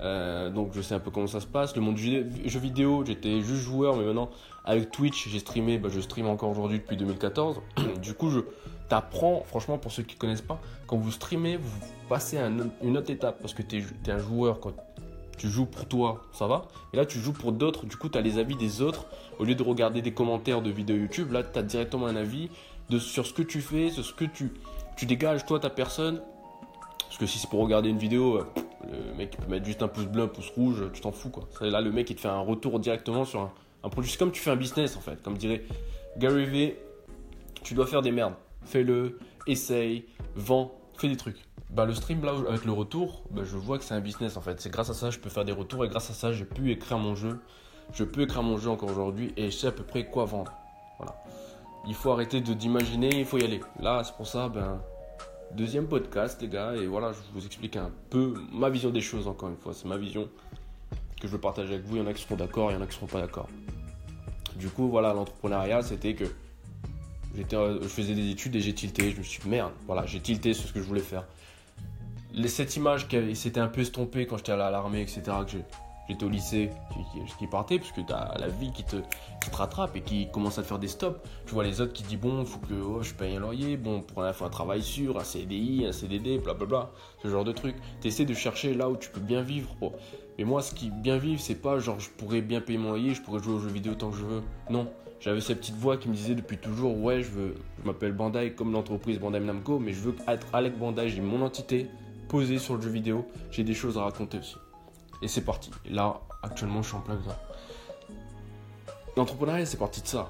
euh, 0.00 0.50
donc 0.50 0.70
je 0.72 0.80
sais 0.80 0.94
un 0.94 1.00
peu 1.00 1.10
comment 1.10 1.26
ça 1.26 1.40
se 1.40 1.48
passe. 1.48 1.74
Le 1.74 1.82
monde 1.82 1.96
du 1.96 2.24
jeu 2.48 2.60
vidéo, 2.60 3.04
j'étais 3.04 3.40
juste 3.40 3.62
joueur, 3.62 3.96
mais 3.96 4.04
maintenant 4.04 4.30
avec 4.64 4.92
Twitch, 4.92 5.28
j'ai 5.28 5.40
streamé, 5.40 5.78
bah, 5.78 5.88
je 5.92 6.00
stream 6.00 6.28
encore 6.28 6.50
aujourd'hui 6.50 6.78
depuis 6.78 6.96
2014. 6.96 7.60
du 8.00 8.14
coup, 8.14 8.30
je 8.30 8.40
t'apprends, 8.88 9.42
franchement, 9.44 9.78
pour 9.78 9.90
ceux 9.90 10.04
qui 10.04 10.14
ne 10.14 10.20
connaissent 10.20 10.42
pas, 10.42 10.60
quand 10.86 10.96
vous 10.96 11.10
streamez, 11.10 11.56
vous 11.56 11.80
passez 12.08 12.38
à 12.38 12.48
une 12.82 12.96
autre 12.96 13.10
étape 13.10 13.38
parce 13.40 13.54
que 13.54 13.62
tu 13.62 13.78
es, 13.78 14.10
un 14.10 14.18
joueur 14.18 14.60
quand 14.60 14.74
tu 15.42 15.48
joues 15.48 15.66
pour 15.66 15.86
toi, 15.86 16.22
ça 16.32 16.46
va. 16.46 16.68
Et 16.92 16.96
là, 16.96 17.04
tu 17.04 17.18
joues 17.18 17.32
pour 17.32 17.50
d'autres, 17.50 17.84
du 17.84 17.96
coup, 17.96 18.08
tu 18.08 18.16
as 18.16 18.20
les 18.20 18.38
avis 18.38 18.54
des 18.54 18.80
autres. 18.80 19.06
Au 19.40 19.44
lieu 19.44 19.56
de 19.56 19.62
regarder 19.64 20.00
des 20.00 20.12
commentaires 20.12 20.62
de 20.62 20.70
vidéos 20.70 20.94
YouTube, 20.94 21.32
là, 21.32 21.42
tu 21.42 21.58
as 21.58 21.64
directement 21.64 22.06
un 22.06 22.14
avis 22.14 22.48
de, 22.90 23.00
sur 23.00 23.26
ce 23.26 23.32
que 23.32 23.42
tu 23.42 23.60
fais, 23.60 23.90
sur 23.90 24.04
ce 24.04 24.12
que 24.12 24.24
tu, 24.24 24.52
tu 24.96 25.04
dégages, 25.04 25.44
toi, 25.44 25.58
ta 25.58 25.68
personne. 25.68 26.22
Parce 27.08 27.18
que 27.18 27.26
si 27.26 27.40
c'est 27.40 27.50
pour 27.50 27.58
regarder 27.58 27.88
une 27.88 27.98
vidéo, 27.98 28.36
euh, 28.36 28.44
le 29.08 29.14
mec 29.16 29.36
peut 29.36 29.50
mettre 29.50 29.66
juste 29.66 29.82
un 29.82 29.88
pouce 29.88 30.04
bleu, 30.04 30.22
un 30.22 30.28
pouce 30.28 30.48
rouge, 30.50 30.84
tu 30.92 31.00
t'en 31.00 31.10
fous 31.10 31.30
quoi. 31.30 31.48
Là, 31.60 31.80
le 31.80 31.90
mec 31.90 32.08
il 32.08 32.14
te 32.14 32.20
fait 32.20 32.28
un 32.28 32.38
retour 32.38 32.78
directement 32.78 33.24
sur 33.24 33.50
un, 33.82 33.88
produit. 33.88 34.12
C'est 34.12 34.18
comme 34.18 34.30
tu 34.30 34.40
fais 34.40 34.50
un 34.50 34.56
business 34.56 34.96
en 34.96 35.00
fait. 35.00 35.20
Comme 35.24 35.36
dirait 35.36 35.64
Gary 36.18 36.44
V, 36.44 36.78
tu 37.64 37.74
dois 37.74 37.86
faire 37.86 38.02
des 38.02 38.12
merdes. 38.12 38.34
Fais-le, 38.64 39.18
essaye, 39.48 40.04
vends, 40.36 40.72
fais 41.02 41.08
des 41.08 41.16
trucs. 41.16 41.44
Bah, 41.70 41.84
le 41.84 41.94
stream 41.94 42.24
là 42.24 42.32
avec 42.48 42.64
le 42.64 42.72
retour, 42.72 43.24
bah, 43.30 43.42
je 43.44 43.56
vois 43.56 43.78
que 43.78 43.84
c'est 43.84 43.94
un 43.94 44.00
business 44.00 44.36
en 44.36 44.40
fait. 44.40 44.60
C'est 44.60 44.70
grâce 44.70 44.88
à 44.88 44.94
ça 44.94 45.08
que 45.08 45.14
je 45.14 45.18
peux 45.18 45.30
faire 45.30 45.44
des 45.44 45.52
retours 45.52 45.84
et 45.84 45.88
grâce 45.88 46.10
à 46.10 46.14
ça 46.14 46.32
j'ai 46.32 46.44
pu 46.44 46.70
écrire 46.70 46.98
mon 46.98 47.14
jeu. 47.14 47.40
Je 47.92 48.04
peux 48.04 48.22
écrire 48.22 48.42
mon 48.42 48.56
jeu 48.56 48.70
encore 48.70 48.90
aujourd'hui 48.90 49.32
et 49.36 49.50
je 49.50 49.56
sais 49.56 49.66
à 49.66 49.72
peu 49.72 49.82
près 49.82 50.06
quoi 50.06 50.24
vendre. 50.24 50.52
Voilà. 50.98 51.14
Il 51.88 51.94
faut 51.94 52.12
arrêter 52.12 52.40
de 52.40 52.54
d'imaginer, 52.54 53.10
il 53.18 53.24
faut 53.24 53.38
y 53.38 53.44
aller. 53.44 53.60
Là, 53.80 54.02
c'est 54.04 54.14
pour 54.14 54.26
ça, 54.26 54.48
ben, 54.48 54.80
deuxième 55.56 55.88
podcast, 55.88 56.40
les 56.40 56.48
gars, 56.48 56.74
et 56.76 56.86
voilà, 56.86 57.12
je 57.12 57.18
vous 57.34 57.44
explique 57.44 57.76
un 57.76 57.90
peu 58.08 58.34
ma 58.52 58.70
vision 58.70 58.90
des 58.90 59.00
choses, 59.00 59.26
encore 59.26 59.48
une 59.48 59.56
fois. 59.56 59.74
C'est 59.74 59.88
ma 59.88 59.96
vision 59.96 60.28
que 61.20 61.26
je 61.26 61.32
veux 61.32 61.40
partager 61.40 61.74
avec 61.74 61.84
vous. 61.84 61.96
Il 61.96 62.02
y 62.02 62.02
en 62.02 62.06
a 62.06 62.12
qui 62.12 62.22
seront 62.22 62.36
d'accord, 62.36 62.70
il 62.70 62.74
y 62.74 62.76
en 62.76 62.82
a 62.82 62.86
qui 62.86 62.94
seront 62.94 63.06
pas 63.06 63.20
d'accord. 63.20 63.48
Du 64.54 64.68
coup, 64.68 64.88
voilà, 64.88 65.12
l'entrepreneuriat, 65.12 65.82
c'était 65.82 66.14
que 66.14 66.26
j'étais, 67.34 67.56
euh, 67.56 67.80
je 67.82 67.88
faisais 67.88 68.14
des 68.14 68.30
études 68.30 68.56
et 68.56 68.60
j'ai 68.60 68.74
tilté. 68.74 69.10
Je 69.10 69.18
me 69.18 69.22
suis 69.22 69.42
dit, 69.42 69.48
merde, 69.48 69.72
voilà, 69.86 70.06
j'ai 70.06 70.20
tilté 70.20 70.54
sur 70.54 70.68
ce 70.68 70.72
que 70.72 70.80
je 70.80 70.86
voulais 70.86 71.00
faire. 71.00 71.24
cette 72.46 72.76
image 72.76 73.08
qui 73.08 73.36
s'était 73.36 73.60
un 73.60 73.68
peu 73.68 73.80
estompée 73.80 74.26
quand 74.26 74.36
j'étais 74.38 74.52
à 74.52 74.70
l'armée, 74.70 75.02
etc., 75.02 75.22
que 75.46 75.58
j'étais 76.08 76.24
au 76.24 76.28
lycée, 76.28 76.70
qui, 77.12 77.20
qui 77.38 77.46
partait, 77.46 77.78
parce 77.78 77.92
que 77.92 78.00
tu 78.00 78.12
as 78.12 78.34
la 78.38 78.48
vie 78.48 78.72
qui 78.72 78.84
te, 78.84 78.96
te 78.96 79.56
rattrape 79.56 79.96
et 79.96 80.00
qui 80.00 80.30
commence 80.30 80.58
à 80.58 80.62
te 80.62 80.66
faire 80.66 80.78
des 80.78 80.88
stops. 80.88 81.20
Tu 81.46 81.54
vois 81.54 81.64
les 81.64 81.80
autres 81.80 81.92
qui 81.92 82.02
disent 82.02 82.18
Bon, 82.18 82.44
faut 82.44 82.58
que 82.58 82.74
oh, 82.74 83.02
je 83.02 83.14
paye 83.14 83.36
un 83.36 83.40
loyer, 83.40 83.76
bon, 83.76 84.02
pour 84.02 84.22
la 84.22 84.32
fois 84.32 84.48
un 84.48 84.50
travail 84.50 84.82
sûr, 84.82 85.18
un 85.18 85.24
CDI, 85.24 85.86
un 85.86 85.92
CDD, 85.92 86.38
blablabla, 86.38 86.90
ce 87.22 87.28
genre 87.28 87.44
de 87.44 87.52
truc. 87.52 87.76
Tu 88.00 88.08
essaies 88.08 88.24
de 88.24 88.34
chercher 88.34 88.74
là 88.74 88.88
où 88.88 88.96
tu 88.96 89.10
peux 89.10 89.20
bien 89.20 89.42
vivre. 89.42 89.74
Mais 90.38 90.44
moi, 90.44 90.62
ce 90.62 90.74
qui 90.74 90.90
bien 90.90 91.18
vivre, 91.18 91.40
c'est 91.40 91.60
pas 91.60 91.78
genre 91.78 92.00
je 92.00 92.10
pourrais 92.10 92.40
bien 92.40 92.60
payer 92.60 92.78
mon 92.78 92.90
loyer, 92.90 93.14
je 93.14 93.22
pourrais 93.22 93.42
jouer 93.42 93.54
aux 93.54 93.60
jeux 93.60 93.68
vidéo 93.68 93.94
tant 93.94 94.10
que 94.10 94.16
je 94.16 94.24
veux. 94.24 94.42
Non. 94.70 94.88
J'avais 95.22 95.40
cette 95.40 95.60
petite 95.60 95.76
voix 95.76 95.96
qui 95.98 96.08
me 96.08 96.14
disait 96.14 96.34
depuis 96.34 96.58
toujours 96.58 97.00
Ouais, 97.00 97.22
je 97.22 97.30
veux, 97.30 97.54
je 97.80 97.86
m'appelle 97.86 98.10
Bandai 98.10 98.54
comme 98.54 98.72
l'entreprise 98.72 99.20
Bandai 99.20 99.38
Namco, 99.38 99.78
mais 99.78 99.92
je 99.92 100.00
veux 100.00 100.16
être 100.26 100.48
Alec 100.52 100.76
Bandai, 100.76 101.08
j'ai 101.10 101.20
mon 101.20 101.42
entité 101.42 101.88
posée 102.28 102.58
sur 102.58 102.74
le 102.74 102.82
jeu 102.82 102.90
vidéo, 102.90 103.24
j'ai 103.52 103.62
des 103.62 103.74
choses 103.74 103.96
à 103.96 104.02
raconter 104.02 104.38
aussi. 104.38 104.56
Et 105.22 105.28
c'est 105.28 105.42
parti. 105.42 105.70
là, 105.88 106.20
actuellement, 106.42 106.82
je 106.82 106.88
suis 106.88 106.96
en 106.96 107.00
plein 107.02 107.14
dedans. 107.14 107.36
L'entrepreneuriat, 109.16 109.64
c'est 109.64 109.76
parti 109.76 110.02
de 110.02 110.08
ça. 110.08 110.28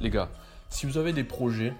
Les 0.00 0.10
gars, 0.10 0.28
si 0.68 0.86
vous 0.86 0.96
avez 0.96 1.12
des 1.12 1.24
projets, 1.24 1.72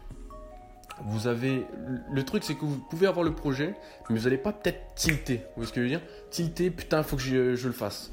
vous 1.05 1.29
avez. 1.29 1.65
Le 2.11 2.25
truc, 2.25 2.43
c'est 2.43 2.57
que 2.57 2.65
vous 2.65 2.79
pouvez 2.91 3.07
avoir 3.07 3.25
le 3.25 3.33
projet, 3.33 3.77
mais 4.09 4.19
vous 4.19 4.25
n'allez 4.25 4.39
pas 4.39 4.53
peut-être 4.53 4.97
tilter. 4.97 5.37
Vous 5.37 5.63
voyez 5.63 5.69
ce 5.69 5.73
que 5.73 5.81
je 5.81 5.85
veux 5.85 5.91
dire? 5.91 6.03
Tilter, 6.31 6.71
putain, 6.71 7.05
faut 7.05 7.15
que 7.15 7.23
je 7.23 7.67
le 7.67 7.73
fasse. 7.73 8.11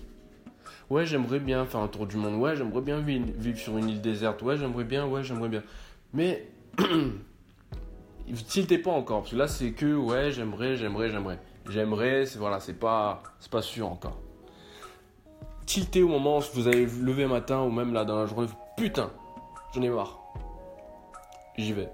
Ouais, 0.89 1.05
j'aimerais 1.05 1.39
bien 1.39 1.65
faire 1.65 1.81
un 1.81 1.87
tour 1.87 2.07
du 2.07 2.17
monde. 2.17 2.35
Ouais, 2.35 2.55
j'aimerais 2.55 2.81
bien 2.81 2.99
vivre 2.99 3.57
sur 3.57 3.77
une 3.77 3.89
île 3.89 4.01
déserte. 4.01 4.41
Ouais, 4.41 4.57
j'aimerais 4.57 4.85
bien. 4.85 5.05
Ouais, 5.05 5.23
j'aimerais 5.23 5.49
bien. 5.49 5.63
Mais. 6.13 6.47
tiltez 8.47 8.77
pas 8.77 8.91
encore. 8.91 9.21
Parce 9.21 9.31
que 9.31 9.37
là, 9.37 9.47
c'est 9.47 9.71
que. 9.71 9.95
Ouais, 9.95 10.31
j'aimerais, 10.31 10.75
j'aimerais, 10.75 11.09
j'aimerais. 11.09 11.39
J'aimerais, 11.69 12.23
voilà, 12.37 12.61
c'est 12.61 12.79
pas, 12.79 13.21
c'est 13.39 13.51
pas 13.51 13.61
sûr 13.61 13.89
encore 13.89 14.17
tilté 15.67 16.01
au 16.01 16.07
moment 16.07 16.37
où 16.37 16.43
vous 16.53 16.67
avez 16.67 16.85
levé 16.85 17.27
matin 17.27 17.61
ou 17.61 17.69
même 17.69 17.93
là 17.93 18.05
dans 18.05 18.17
la 18.17 18.25
journée. 18.25 18.47
Putain, 18.77 19.11
j'en 19.75 19.81
ai 19.83 19.89
marre. 19.89 20.17
J'y 21.57 21.73
vais. 21.73 21.89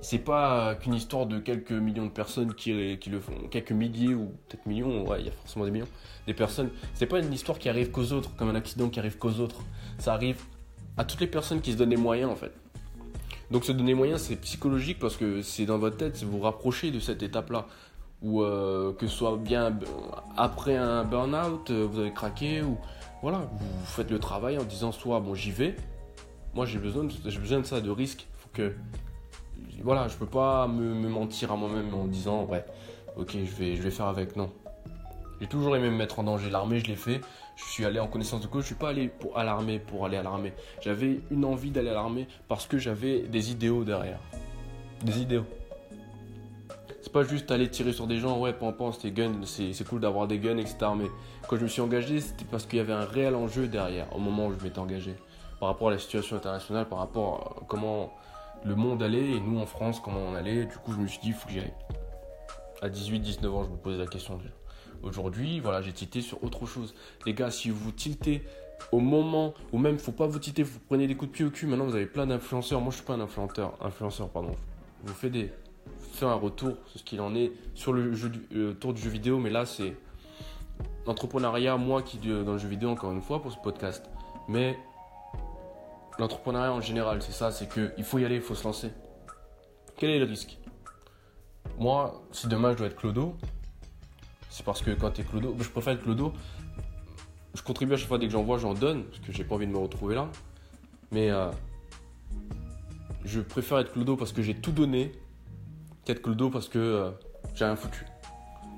C'est 0.00 0.18
pas 0.18 0.76
qu'une 0.76 0.94
histoire 0.94 1.26
de 1.26 1.38
quelques 1.38 1.72
millions 1.72 2.06
de 2.06 2.10
personnes 2.10 2.54
qui, 2.54 2.98
qui 2.98 3.10
le 3.10 3.20
font, 3.20 3.32
quelques 3.50 3.72
milliers 3.72 4.14
ou 4.14 4.32
peut-être 4.48 4.66
millions, 4.66 5.06
ouais, 5.08 5.20
il 5.20 5.26
y 5.26 5.28
a 5.28 5.32
forcément 5.32 5.64
des 5.64 5.72
millions, 5.72 5.88
des 6.26 6.34
personnes. 6.34 6.70
C'est 6.94 7.06
pas 7.06 7.18
une 7.18 7.32
histoire 7.32 7.58
qui 7.58 7.68
arrive 7.68 7.90
qu'aux 7.90 8.12
autres, 8.12 8.34
comme 8.36 8.48
un 8.48 8.54
accident 8.54 8.88
qui 8.88 9.00
arrive 9.00 9.18
qu'aux 9.18 9.40
autres. 9.40 9.60
Ça 9.98 10.14
arrive 10.14 10.40
à 10.96 11.04
toutes 11.04 11.20
les 11.20 11.26
personnes 11.26 11.60
qui 11.60 11.72
se 11.72 11.76
donnent 11.76 11.90
des 11.90 11.96
moyens 11.96 12.30
en 12.30 12.36
fait. 12.36 12.52
Donc 13.50 13.64
se 13.64 13.72
donner 13.72 13.94
moyens, 13.94 14.20
c'est 14.20 14.36
psychologique 14.36 14.98
parce 14.98 15.16
que 15.16 15.42
c'est 15.42 15.64
dans 15.64 15.78
votre 15.78 15.96
tête, 15.96 16.16
c'est 16.16 16.26
vous 16.26 16.40
rapprocher 16.40 16.90
de 16.90 17.00
cette 17.00 17.22
étape-là 17.22 17.66
ou 18.22 18.42
euh, 18.42 18.92
que 18.92 19.06
ce 19.06 19.16
soit 19.16 19.36
bien 19.36 19.78
après 20.36 20.76
un 20.76 21.04
burn-out, 21.04 21.70
euh, 21.70 21.86
vous 21.90 22.00
avez 22.00 22.12
craqué, 22.12 22.62
ou 22.62 22.76
voilà, 23.22 23.48
vous 23.52 23.86
faites 23.86 24.10
le 24.10 24.18
travail 24.18 24.58
en 24.58 24.64
disant 24.64 24.92
soit 24.92 25.20
bon 25.20 25.34
j'y 25.34 25.50
vais, 25.50 25.76
moi 26.54 26.66
j'ai 26.66 26.78
besoin, 26.78 27.04
de, 27.04 27.38
besoin 27.38 27.60
de 27.60 27.66
ça, 27.66 27.80
de 27.80 27.90
risque, 27.90 28.26
faut 28.38 28.50
que 28.52 28.74
voilà, 29.82 30.08
je 30.08 30.16
peux 30.16 30.26
pas 30.26 30.66
me, 30.66 31.08
mentir 31.08 31.52
à 31.52 31.56
moi-même 31.56 31.92
en 31.94 32.06
disant 32.06 32.44
ouais, 32.44 32.64
ok 33.16 33.32
je 33.32 33.54
vais, 33.54 33.76
je 33.76 33.82
vais 33.82 33.90
faire 33.90 34.06
avec, 34.06 34.36
non. 34.36 34.50
J'ai 35.40 35.46
toujours 35.46 35.76
aimé 35.76 35.88
me 35.88 35.96
mettre 35.96 36.18
en 36.18 36.24
danger, 36.24 36.50
l'armée 36.50 36.80
je 36.80 36.86
l'ai 36.86 36.96
fait, 36.96 37.20
je 37.56 37.64
suis 37.64 37.84
allé 37.84 38.00
en 38.00 38.08
connaissance 38.08 38.40
de 38.40 38.46
cause, 38.46 38.62
je 38.62 38.68
suis 38.68 38.74
pas 38.74 38.88
allé 38.88 39.08
pour, 39.08 39.38
à 39.38 39.44
l'armée 39.44 39.78
pour 39.78 40.04
aller 40.04 40.16
à 40.16 40.22
l'armée, 40.22 40.52
j'avais 40.80 41.20
une 41.30 41.44
envie 41.44 41.70
d'aller 41.70 41.90
à 41.90 41.94
l'armée 41.94 42.26
parce 42.48 42.66
que 42.66 42.78
j'avais 42.78 43.20
des 43.20 43.52
idéaux 43.52 43.84
derrière, 43.84 44.20
des 45.04 45.20
idéaux. 45.20 45.46
C'est 47.00 47.12
pas 47.12 47.22
juste 47.22 47.50
aller 47.50 47.70
tirer 47.70 47.92
sur 47.92 48.06
des 48.06 48.18
gens, 48.18 48.38
ouais, 48.38 48.52
pan 48.52 48.74
c'était 48.92 49.12
gun, 49.12 49.32
c'est 49.44 49.88
cool 49.88 50.00
d'avoir 50.00 50.26
des 50.26 50.38
guns, 50.38 50.58
etc. 50.58 50.76
Mais 50.96 51.06
quand 51.48 51.56
je 51.56 51.62
me 51.62 51.68
suis 51.68 51.80
engagé, 51.80 52.20
c'était 52.20 52.44
parce 52.44 52.66
qu'il 52.66 52.76
y 52.76 52.80
avait 52.80 52.92
un 52.92 53.04
réel 53.04 53.34
enjeu 53.34 53.66
derrière, 53.66 54.14
au 54.14 54.18
moment 54.18 54.48
où 54.48 54.52
je 54.58 54.62
m'étais 54.62 54.78
engagé. 54.78 55.14
Par 55.58 55.70
rapport 55.70 55.88
à 55.88 55.92
la 55.92 55.98
situation 55.98 56.36
internationale, 56.36 56.86
par 56.86 56.98
rapport 56.98 57.56
à 57.62 57.64
comment 57.66 58.12
le 58.68 58.76
monde 58.76 59.02
allait, 59.02 59.32
et 59.32 59.40
nous 59.40 59.58
en 59.58 59.66
France, 59.66 60.00
comment 60.00 60.20
on 60.20 60.34
allait. 60.34 60.66
Du 60.66 60.76
coup, 60.76 60.92
je 60.92 60.98
me 60.98 61.06
suis 61.06 61.20
dit, 61.20 61.28
il 61.28 61.34
faut 61.34 61.46
que 61.46 61.52
j'y 61.52 61.60
aille. 61.60 61.74
À 62.82 62.88
18-19 62.88 63.46
ans, 63.48 63.64
je 63.64 63.70
me 63.70 63.76
posais 63.76 63.98
la 63.98 64.06
question. 64.06 64.38
Aujourd'hui, 65.02 65.60
voilà, 65.60 65.82
j'ai 65.82 65.92
tilté 65.92 66.20
sur 66.20 66.42
autre 66.44 66.66
chose. 66.66 66.94
Les 67.26 67.34
gars, 67.34 67.50
si 67.50 67.70
vous 67.70 67.90
tiltez 67.90 68.42
au 68.92 69.00
moment, 69.00 69.54
ou 69.72 69.78
même 69.78 69.98
faut 69.98 70.12
pas 70.12 70.26
vous 70.26 70.38
tilter, 70.38 70.62
vous 70.62 70.78
prenez 70.86 71.06
des 71.06 71.16
coups 71.16 71.32
de 71.32 71.36
pied 71.36 71.44
au 71.44 71.50
cul, 71.50 71.66
maintenant 71.66 71.86
vous 71.86 71.96
avez 71.96 72.06
plein 72.06 72.26
d'influenceurs. 72.26 72.80
Moi, 72.80 72.90
je 72.90 72.96
suis 72.96 73.04
pas 73.04 73.14
un 73.14 73.20
influenceur, 73.20 73.74
influenceur, 73.80 74.28
pardon. 74.28 74.54
Vous 75.04 75.14
faites 75.14 75.32
des, 75.32 75.50
faire 76.12 76.28
un 76.28 76.34
retour 76.34 76.76
sur 76.86 77.00
ce 77.00 77.04
qu'il 77.04 77.20
en 77.20 77.34
est 77.34 77.52
sur 77.74 77.92
le, 77.92 78.12
jeu 78.14 78.28
du, 78.28 78.74
tour 78.76 78.92
du 78.92 79.00
jeu 79.00 79.10
vidéo, 79.10 79.38
mais 79.38 79.50
là 79.50 79.64
c'est 79.66 79.94
l'entrepreneuriat, 81.06 81.76
moi 81.76 82.02
qui 82.02 82.18
dans 82.18 82.52
le 82.52 82.58
jeu 82.58 82.68
vidéo 82.68 82.90
encore 82.90 83.12
une 83.12 83.22
fois 83.22 83.40
pour 83.40 83.52
ce 83.52 83.58
podcast, 83.58 84.04
mais 84.48 84.78
l'entrepreneuriat 86.18 86.72
en 86.72 86.80
général, 86.80 87.22
c'est 87.22 87.32
ça, 87.32 87.50
c'est 87.50 87.68
qu'il 87.68 88.04
faut 88.04 88.18
y 88.18 88.24
aller, 88.24 88.36
il 88.36 88.42
faut 88.42 88.54
se 88.54 88.64
lancer. 88.64 88.90
Quel 89.96 90.10
est 90.10 90.18
le 90.18 90.24
risque? 90.24 90.58
Moi, 91.78 92.22
si 92.32 92.48
demain 92.48 92.72
je 92.72 92.78
dois 92.78 92.86
être 92.88 92.96
Clodo, 92.96 93.36
c'est 94.50 94.64
parce 94.64 94.82
que 94.82 94.90
quand 94.90 95.12
tu 95.12 95.20
es 95.20 95.24
Clodo, 95.24 95.54
je 95.58 95.68
préfère 95.68 95.92
être 95.92 96.02
Clodo, 96.02 96.32
je 97.54 97.62
contribue 97.62 97.94
à 97.94 97.96
chaque 97.96 98.08
fois 98.08 98.18
dès 98.18 98.26
que 98.26 98.32
j'en 98.32 98.42
vois, 98.42 98.58
j'en 98.58 98.74
donne, 98.74 99.04
parce 99.04 99.20
que 99.20 99.32
j'ai 99.32 99.44
pas 99.44 99.54
envie 99.54 99.66
de 99.66 99.72
me 99.72 99.78
retrouver 99.78 100.14
là. 100.14 100.28
Mais 101.12 101.30
euh, 101.30 101.50
je 103.24 103.40
préfère 103.40 103.78
être 103.78 103.92
Clodo 103.92 104.16
parce 104.16 104.32
que 104.32 104.42
j'ai 104.42 104.54
tout 104.54 104.72
donné 104.72 105.12
peut-être 106.04 106.22
Clodo 106.22 106.50
parce 106.50 106.68
que 106.68 106.78
euh, 106.78 107.10
j'ai 107.54 107.64
rien 107.64 107.76
foutu. 107.76 108.06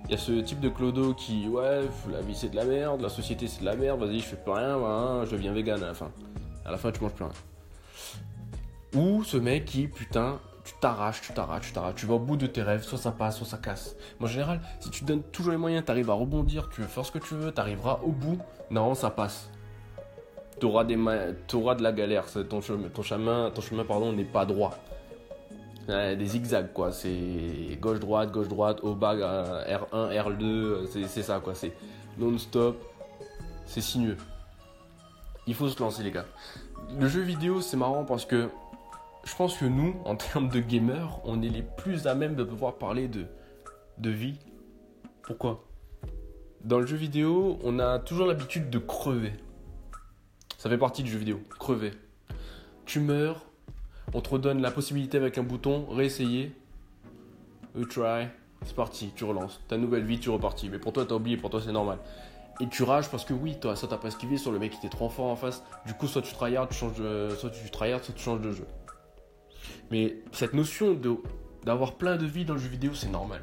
Il 0.06 0.12
y 0.12 0.14
a 0.14 0.18
ce 0.18 0.32
type 0.40 0.61
de 0.61 0.68
Clodo 0.68 1.14
qui, 1.14 1.47
ouais, 1.49 1.82
la 2.11 2.20
vie 2.20 2.35
c'est 2.35 2.49
de 2.49 2.56
la 2.56 2.64
merde, 2.64 3.00
la 3.00 3.09
société 3.09 3.47
c'est 3.47 3.61
de 3.61 3.66
la 3.66 3.76
merde, 3.76 4.00
vas-y, 4.00 4.20
je 4.20 4.25
fais 4.25 4.37
plus 4.37 4.52
rien, 4.52 5.25
je 5.25 5.30
deviens 5.30 5.52
vegan 5.52 5.82
à 5.82 5.87
la 5.87 5.94
fin. 5.94 6.11
À 6.64 6.71
la 6.71 6.76
fin, 6.76 6.90
tu 6.90 7.00
manges 7.00 7.12
plus 7.12 7.25
rien. 7.25 7.33
Ou 8.95 9.25
ce 9.25 9.37
mec 9.37 9.64
qui, 9.64 9.87
putain, 9.87 10.40
tu 10.64 10.75
t'arraches, 10.81 11.21
tu 11.21 11.33
t'arraches, 11.33 11.69
tu 11.69 11.73
t'arraches, 11.73 11.95
tu 11.95 12.07
vas 12.07 12.14
au 12.14 12.19
bout 12.19 12.37
de 12.37 12.47
tes 12.47 12.62
rêves, 12.62 12.83
soit 12.83 12.99
ça 12.99 13.12
passe, 13.12 13.38
soit 13.38 13.47
ça 13.47 13.59
casse. 13.59 13.97
Mais 14.19 14.26
en 14.26 14.29
général, 14.29 14.61
si 14.81 14.90
tu 14.90 15.05
donnes 15.05 15.23
toujours 15.23 15.52
les 15.52 15.59
moyens, 15.59 15.85
tu 15.85 15.90
arrives 15.90 16.11
à 16.11 16.14
rebondir, 16.14 16.69
tu 16.69 16.81
veux 16.81 16.87
faire 16.87 17.05
ce 17.05 17.12
que 17.12 17.19
tu 17.19 17.35
veux, 17.35 17.52
tu 17.52 17.61
arriveras 17.61 18.00
au 18.02 18.11
bout, 18.11 18.38
non, 18.71 18.95
ça 18.95 19.11
passe. 19.11 19.50
Tu 20.59 20.67
auras, 20.67 20.85
des 20.85 20.99
auras 21.55 21.75
de 21.75 21.83
la 21.83 21.93
galère, 21.93 22.25
ton 22.49 22.61
chemin, 22.61 22.88
ton 22.88 23.02
chemin, 23.02 23.50
ton 23.50 23.62
chemin 23.62 23.85
pardon, 23.85 24.12
n'est 24.12 24.25
pas 24.25 24.45
droit 24.45 24.79
des 25.90 26.26
zigzags 26.26 26.73
quoi. 26.73 26.93
C'est 26.93 27.79
gauche 27.81 28.00
droite, 28.00 28.31
gauche 28.31 28.49
droite, 28.49 28.79
haut 28.83 28.95
bas, 28.95 29.14
R1, 29.14 30.12
R2, 30.12 30.87
c'est 31.07 31.23
ça 31.23 31.40
quoi. 31.40 31.55
C'est 31.55 31.73
non-stop, 32.19 32.76
c'est 33.67 33.81
sinueux. 33.81 34.17
Il 35.47 35.54
faut 35.54 35.68
se 35.68 35.80
lancer 35.80 36.02
les 36.02 36.11
gars. 36.11 36.26
Le 36.99 37.09
jeu 37.09 37.20
vidéo 37.20 37.61
c'est 37.61 37.76
marrant 37.76 38.04
parce 38.04 38.25
que 38.25 38.50
je 39.25 39.35
pense 39.37 39.56
que 39.56 39.66
nous, 39.66 39.97
en 40.04 40.16
termes 40.16 40.49
de 40.49 40.61
gamers, 40.61 41.20
on 41.25 41.42
est 41.42 41.49
les 41.49 41.62
plus 41.62 42.06
à 42.06 42.14
même 42.14 42.35
de 42.35 42.44
pouvoir 42.44 42.76
parler 42.76 43.06
de, 43.06 43.26
de 43.99 44.11
vie. 44.11 44.38
Pourquoi? 45.23 45.64
Dans 46.64 46.78
le 46.78 46.87
jeu 46.87 46.97
vidéo, 46.97 47.59
on 47.62 47.78
a 47.78 47.99
toujours 47.99 48.26
l'habitude 48.26 48.70
de 48.70 48.78
crever. 48.78 49.32
Ça 50.59 50.68
fait 50.68 50.78
partie 50.78 51.02
du 51.02 51.11
jeu 51.11 51.18
vidéo, 51.18 51.40
crever. 51.59 51.92
Tu 52.85 53.00
meurs, 53.00 53.47
on 54.12 54.20
te 54.20 54.30
redonne 54.30 54.61
la 54.61 54.70
possibilité 54.70 55.16
avec 55.16 55.38
un 55.38 55.42
bouton, 55.42 55.87
réessayer. 55.90 56.52
You 57.76 57.87
try. 57.87 58.28
C'est 58.64 58.76
parti, 58.76 59.11
tu 59.14 59.25
relances. 59.25 59.61
Ta 59.68 59.78
nouvelle 59.78 60.04
vie, 60.04 60.18
tu 60.18 60.28
repartis. 60.28 60.68
Mais 60.68 60.78
pour 60.78 60.92
toi, 60.92 61.06
t'as 61.06 61.14
oublié, 61.14 61.37
pour 61.37 61.49
toi, 61.49 61.62
c'est 61.64 61.73
normal. 61.73 61.99
Et 62.61 62.69
tu 62.69 62.83
rages 62.83 63.09
parce 63.09 63.25
que 63.25 63.33
oui, 63.33 63.59
toi, 63.59 63.75
ça 63.75 63.88
t'as 63.88 63.97
pas 63.97 64.09
esquivé 64.09 64.37
sur 64.37 64.52
le 64.52 64.59
mec 64.59 64.73
qui 64.73 64.79
était 64.79 64.90
trop 64.90 65.09
fort 65.09 65.26
en 65.26 65.37
face. 65.37 65.62
Du 65.87 65.95
coup, 65.95 66.07
soit 66.07 66.23
tu 66.23 66.35
tryhard, 66.35 66.69
tu 66.69 66.75
changes 66.75 66.99
de, 66.99 67.35
soit 67.38 67.50
tu 67.50 67.71
tryhard, 67.71 68.05
soit 68.05 68.14
tu 68.14 68.23
changes 68.23 68.40
de 68.40 68.52
jeu. 68.52 68.67
Mais 69.90 70.17
cette 70.33 70.52
notion 70.52 70.99
d'avoir 71.64 71.95
plein 71.95 72.17
de 72.17 72.26
vie 72.26 72.45
dans 72.45 72.55
le 72.55 72.61
jeu 72.61 72.69
vidéo, 72.69 72.93
c'est 72.95 73.09
normal. 73.09 73.43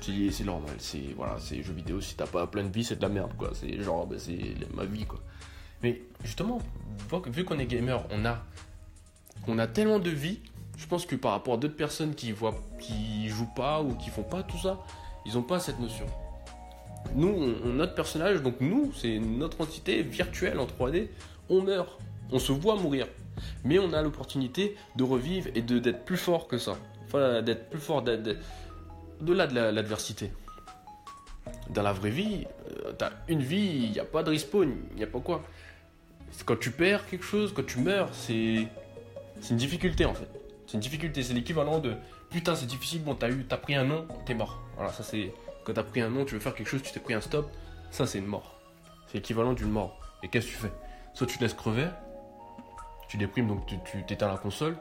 C'est 0.00 0.44
normal, 0.44 0.74
c'est 0.78 1.14
voilà, 1.16 1.36
c'est 1.38 1.62
jeu 1.62 1.72
vidéo. 1.72 2.00
Si 2.00 2.14
t'as 2.14 2.26
pas 2.26 2.46
plein 2.46 2.64
de 2.64 2.72
vie, 2.72 2.84
c'est 2.84 2.96
de 2.96 3.02
la 3.02 3.08
merde, 3.08 3.32
quoi. 3.36 3.50
C'est 3.52 3.82
genre, 3.82 4.06
bah, 4.06 4.16
c'est 4.18 4.54
ma 4.74 4.84
vie, 4.84 5.04
quoi. 5.04 5.20
Mais 5.82 6.02
justement, 6.24 6.60
vu 7.26 7.44
qu'on 7.44 7.58
est 7.58 7.66
gamer, 7.66 8.02
on 8.10 8.24
a, 8.24 8.42
on 9.46 9.58
a 9.58 9.66
tellement 9.66 9.98
de 9.98 10.10
vie. 10.10 10.40
Je 10.76 10.86
pense 10.86 11.04
que 11.04 11.16
par 11.16 11.32
rapport 11.32 11.54
à 11.54 11.56
d'autres 11.56 11.76
personnes 11.76 12.14
qui 12.14 12.32
voient, 12.32 12.54
qui 12.80 13.28
jouent 13.28 13.52
pas 13.54 13.82
ou 13.82 13.94
qui 13.96 14.10
font 14.10 14.22
pas 14.22 14.42
tout 14.42 14.58
ça, 14.58 14.78
ils 15.26 15.36
ont 15.36 15.42
pas 15.42 15.58
cette 15.58 15.80
notion. 15.80 16.06
Nous, 17.14 17.54
notre 17.64 17.94
personnage, 17.94 18.42
donc 18.42 18.60
nous, 18.60 18.92
c'est 18.94 19.18
notre 19.18 19.60
entité 19.60 20.02
virtuelle 20.02 20.58
en 20.58 20.66
3D, 20.66 21.08
on 21.48 21.62
meurt, 21.62 21.98
on 22.30 22.38
se 22.38 22.52
voit 22.52 22.76
mourir. 22.76 23.06
Mais 23.64 23.78
on 23.78 23.92
a 23.92 24.02
l'opportunité 24.02 24.76
de 24.96 25.04
revivre 25.04 25.48
et 25.54 25.62
d'être 25.62 26.04
plus 26.04 26.16
fort 26.16 26.48
que 26.48 26.58
ça. 26.58 26.76
Enfin, 27.06 27.42
d'être 27.42 27.70
plus 27.70 27.80
fort, 27.80 28.02
de-là 28.02 29.46
de 29.46 29.54
l'adversité. 29.54 30.30
Dans 31.70 31.82
la 31.82 31.92
vraie 31.92 32.10
vie, 32.10 32.46
euh, 32.84 32.92
t'as 32.96 33.10
une 33.28 33.40
vie, 33.40 33.84
il 33.84 33.90
n'y 33.92 34.00
a 34.00 34.04
pas 34.04 34.22
de 34.22 34.30
respawn, 34.30 34.74
il 34.92 34.96
n'y 34.96 35.02
a 35.02 35.06
pas 35.06 35.20
quoi. 35.20 35.42
Quand 36.44 36.58
tu 36.58 36.70
perds 36.70 37.06
quelque 37.08 37.24
chose, 37.24 37.52
quand 37.54 37.64
tu 37.64 37.78
meurs, 37.80 38.10
c'est 38.12 38.68
c'est 39.40 39.50
une 39.50 39.56
difficulté 39.56 40.04
en 40.04 40.14
fait. 40.14 40.28
C'est 40.66 40.74
une 40.74 40.80
difficulté, 40.80 41.22
c'est 41.22 41.32
l'équivalent 41.32 41.78
de 41.78 41.94
putain 42.30 42.54
c'est 42.54 42.66
difficile, 42.66 43.02
bon 43.02 43.14
t'as 43.14 43.28
t'as 43.48 43.56
pris 43.56 43.74
un 43.74 43.84
nom, 43.84 44.06
t'es 44.26 44.34
mort. 44.34 44.60
Voilà, 44.76 44.92
ça 44.92 45.02
c'est 45.02 45.32
quand 45.68 45.74
t'as 45.74 45.82
pris 45.82 46.00
un 46.00 46.08
nom, 46.08 46.24
tu 46.24 46.32
veux 46.32 46.40
faire 46.40 46.54
quelque 46.54 46.66
chose, 46.66 46.80
tu 46.82 46.92
t'es 46.92 47.00
pris 47.00 47.12
un 47.12 47.20
stop, 47.20 47.50
ça 47.90 48.06
c'est 48.06 48.18
une 48.18 48.26
mort. 48.26 48.58
C'est 49.06 49.18
l'équivalent 49.18 49.52
d'une 49.52 49.68
mort. 49.68 50.00
Et 50.22 50.28
qu'est-ce 50.28 50.46
que 50.46 50.52
tu 50.52 50.56
fais? 50.56 50.72
Soit 51.12 51.26
tu 51.26 51.36
te 51.36 51.44
laisses 51.44 51.52
crever, 51.52 51.88
tu 53.06 53.18
déprimes 53.18 53.48
donc 53.48 53.66
tu, 53.66 54.02
t'éteins 54.06 54.28
la 54.28 54.38
console, 54.38 54.78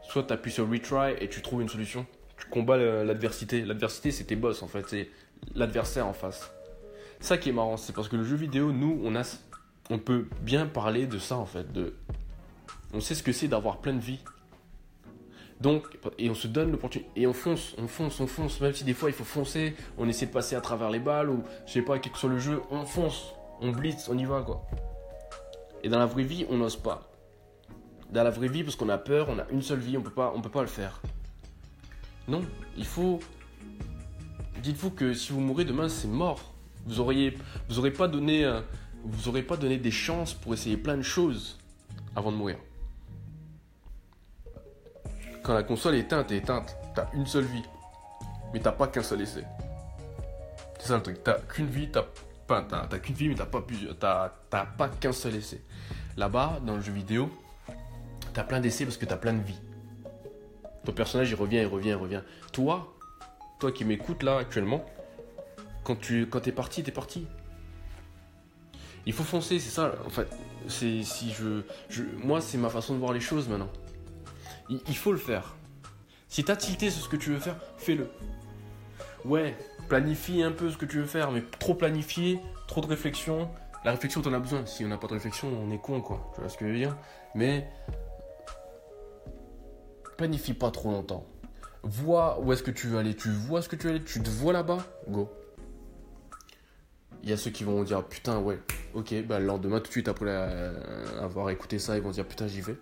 soit 0.00 0.22
tu 0.22 0.32
appuies 0.32 0.50
sur 0.50 0.70
retry 0.70 1.16
et 1.20 1.28
tu 1.28 1.42
trouves 1.42 1.60
une 1.60 1.68
solution. 1.68 2.06
Tu 2.38 2.46
combats 2.46 2.78
l'adversité. 2.78 3.62
L'adversité 3.62 4.10
c'est 4.10 4.24
tes 4.24 4.36
boss 4.36 4.62
en 4.62 4.68
fait, 4.68 4.88
c'est 4.88 5.10
l'adversaire 5.54 6.06
en 6.06 6.14
face. 6.14 6.50
Ça 7.20 7.36
qui 7.36 7.50
est 7.50 7.52
marrant, 7.52 7.76
c'est 7.76 7.94
parce 7.94 8.08
que 8.08 8.16
le 8.16 8.24
jeu 8.24 8.36
vidéo, 8.36 8.72
nous, 8.72 8.98
on 9.04 9.14
a, 9.14 9.38
on 9.90 9.98
peut 9.98 10.28
bien 10.40 10.64
parler 10.64 11.06
de 11.06 11.18
ça 11.18 11.36
en 11.36 11.46
fait, 11.46 11.70
de, 11.72 11.94
on 12.94 13.00
sait 13.00 13.14
ce 13.14 13.22
que 13.22 13.32
c'est 13.32 13.48
d'avoir 13.48 13.82
plein 13.82 13.92
de 13.92 14.00
vie. 14.00 14.20
Donc, 15.60 15.86
et 16.18 16.28
on 16.30 16.34
se 16.34 16.48
donne 16.48 16.72
l'opportunité, 16.72 17.08
et 17.16 17.26
on 17.26 17.32
fonce, 17.32 17.74
on 17.78 17.86
fonce, 17.86 18.20
on 18.20 18.26
fonce, 18.26 18.60
même 18.60 18.74
si 18.74 18.84
des 18.84 18.92
fois 18.92 19.08
il 19.08 19.14
faut 19.14 19.24
foncer, 19.24 19.74
on 19.96 20.08
essaie 20.08 20.26
de 20.26 20.32
passer 20.32 20.56
à 20.56 20.60
travers 20.60 20.90
les 20.90 20.98
balles, 20.98 21.30
ou 21.30 21.42
je 21.66 21.72
sais 21.72 21.82
pas, 21.82 21.98
quelque 21.98 22.18
sur 22.18 22.28
le 22.28 22.38
jeu, 22.38 22.60
on 22.70 22.84
fonce, 22.84 23.32
on 23.60 23.70
blitz, 23.70 24.08
on 24.08 24.18
y 24.18 24.24
va 24.24 24.42
quoi. 24.42 24.66
Et 25.84 25.88
dans 25.88 25.98
la 25.98 26.06
vraie 26.06 26.24
vie, 26.24 26.44
on 26.50 26.56
n'ose 26.56 26.76
pas. 26.76 27.10
Dans 28.10 28.24
la 28.24 28.30
vraie 28.30 28.48
vie, 28.48 28.64
parce 28.64 28.76
qu'on 28.76 28.88
a 28.88 28.98
peur, 28.98 29.28
on 29.28 29.38
a 29.38 29.46
une 29.50 29.62
seule 29.62 29.78
vie, 29.78 29.96
on 29.96 30.02
peut 30.02 30.10
pas, 30.10 30.32
on 30.34 30.40
peut 30.40 30.50
pas 30.50 30.62
le 30.62 30.68
faire. 30.68 31.00
Non, 32.26 32.42
il 32.76 32.86
faut. 32.86 33.20
Dites-vous 34.62 34.90
que 34.90 35.12
si 35.12 35.32
vous 35.32 35.40
mourrez 35.40 35.64
demain, 35.64 35.88
c'est 35.88 36.08
mort. 36.08 36.54
Vous 36.86 37.00
auriez, 37.00 37.36
vous 37.68 37.78
aurez 37.78 37.90
pas 37.90 38.08
donné, 38.08 38.44
euh, 38.44 38.60
vous 39.04 39.28
aurez 39.28 39.42
pas 39.42 39.56
donné 39.56 39.76
des 39.76 39.90
chances 39.90 40.32
pour 40.32 40.54
essayer 40.54 40.76
plein 40.76 40.96
de 40.96 41.02
choses 41.02 41.58
avant 42.16 42.32
de 42.32 42.36
mourir. 42.36 42.56
Quand 45.44 45.52
la 45.52 45.62
console 45.62 45.96
est 45.96 46.00
éteinte, 46.00 46.32
est 46.32 46.38
éteinte. 46.38 46.74
T'as 46.94 47.06
une 47.12 47.26
seule 47.26 47.44
vie, 47.44 47.62
mais 48.52 48.60
t'as 48.60 48.72
pas 48.72 48.88
qu'un 48.88 49.02
seul 49.02 49.20
essai. 49.20 49.44
C'est 50.80 50.88
ça 50.88 50.96
le 50.96 51.02
truc. 51.02 51.22
T'as 51.22 51.34
qu'une 51.34 51.66
vie, 51.66 51.90
t'as 51.90 52.06
pas, 52.46 52.62
t'as, 52.62 52.98
qu'une 52.98 53.14
vie, 53.14 53.28
mais 53.28 53.34
t'as 53.34 53.44
pas 53.44 53.60
plusieurs, 53.60 53.96
t'as, 53.98 54.30
pas 54.50 54.88
qu'un 54.88 55.12
seul 55.12 55.34
essai. 55.34 55.60
Là-bas, 56.16 56.60
dans 56.64 56.76
le 56.76 56.80
jeu 56.80 56.92
vidéo, 56.92 57.30
t'as 58.32 58.42
plein 58.42 58.58
d'essais 58.58 58.86
parce 58.86 58.96
que 58.96 59.04
t'as 59.04 59.18
plein 59.18 59.34
de 59.34 59.42
vie. 59.42 59.60
Ton 60.86 60.92
personnage, 60.92 61.30
il 61.30 61.34
revient, 61.34 61.58
il 61.58 61.66
revient, 61.66 61.90
il 61.90 61.94
revient. 61.96 62.22
Toi, 62.52 62.94
toi 63.60 63.70
qui 63.70 63.84
m'écoutes 63.84 64.22
là 64.22 64.38
actuellement, 64.38 64.82
quand 65.82 65.96
tu 65.96 66.26
quand 66.26 66.40
t'es 66.40 66.52
parti, 66.52 66.82
t'es 66.82 66.90
parti. 66.90 67.26
Il 69.04 69.12
faut 69.12 69.24
foncer, 69.24 69.58
c'est 69.58 69.70
ça. 69.70 69.92
En 70.06 70.10
fait, 70.10 70.28
c'est 70.68 71.02
si 71.02 71.32
je 71.32 71.62
moi, 72.22 72.40
c'est 72.40 72.56
ma 72.56 72.70
façon 72.70 72.94
de 72.94 72.98
voir 72.98 73.12
les 73.12 73.20
choses 73.20 73.46
maintenant. 73.46 73.68
Il, 74.68 74.96
faut 74.96 75.12
le 75.12 75.18
faire. 75.18 75.54
Si 76.28 76.42
t'as 76.44 76.56
tilté 76.56 76.90
sur 76.90 77.04
ce 77.04 77.08
que 77.08 77.16
tu 77.16 77.30
veux 77.30 77.38
faire, 77.38 77.56
fais-le. 77.76 78.08
Ouais, 79.24 79.56
planifie 79.88 80.42
un 80.42 80.52
peu 80.52 80.70
ce 80.70 80.76
que 80.76 80.86
tu 80.86 80.98
veux 80.98 81.06
faire, 81.06 81.30
mais 81.30 81.42
trop 81.58 81.74
planifier, 81.74 82.40
trop 82.66 82.80
de 82.80 82.86
réflexion. 82.86 83.50
La 83.84 83.90
réflexion, 83.90 84.22
t'en 84.22 84.32
as 84.32 84.38
besoin. 84.38 84.64
Si 84.64 84.84
on 84.84 84.88
n'a 84.88 84.96
pas 84.96 85.06
de 85.06 85.14
réflexion, 85.14 85.48
on 85.48 85.70
est 85.70 85.78
con, 85.78 86.00
quoi. 86.00 86.32
Tu 86.34 86.40
vois 86.40 86.48
ce 86.48 86.56
que 86.56 86.66
je 86.66 86.70
veux 86.70 86.78
dire? 86.78 86.96
Mais 87.34 87.68
planifie 90.16 90.54
pas 90.54 90.70
trop 90.70 90.90
longtemps. 90.90 91.26
Vois 91.82 92.40
où 92.40 92.52
est-ce 92.52 92.62
que 92.62 92.70
tu 92.70 92.86
veux 92.86 92.98
aller. 92.98 93.14
Tu 93.14 93.28
vois 93.28 93.60
ce 93.60 93.68
que 93.68 93.76
tu 93.76 93.86
veux 93.86 93.90
aller. 93.94 94.04
Tu 94.04 94.22
te 94.22 94.30
vois 94.30 94.52
là-bas? 94.54 94.78
Go. 95.08 95.30
Il 97.22 97.30
y 97.30 97.32
a 97.32 97.36
ceux 97.36 97.50
qui 97.50 97.64
vont 97.64 97.82
dire 97.82 98.04
putain 98.04 98.38
ouais. 98.38 98.58
Ok. 98.94 99.14
Bah 99.26 99.38
le 99.38 99.46
lendemain 99.46 99.80
tout 99.80 99.88
de 99.88 99.92
suite 99.92 100.08
après 100.08 100.30
avoir 101.20 101.50
écouté 101.50 101.78
ça, 101.78 101.96
ils 101.96 102.02
vont 102.02 102.10
dire 102.10 102.26
putain 102.26 102.46
j'y 102.46 102.62
vais. 102.62 102.76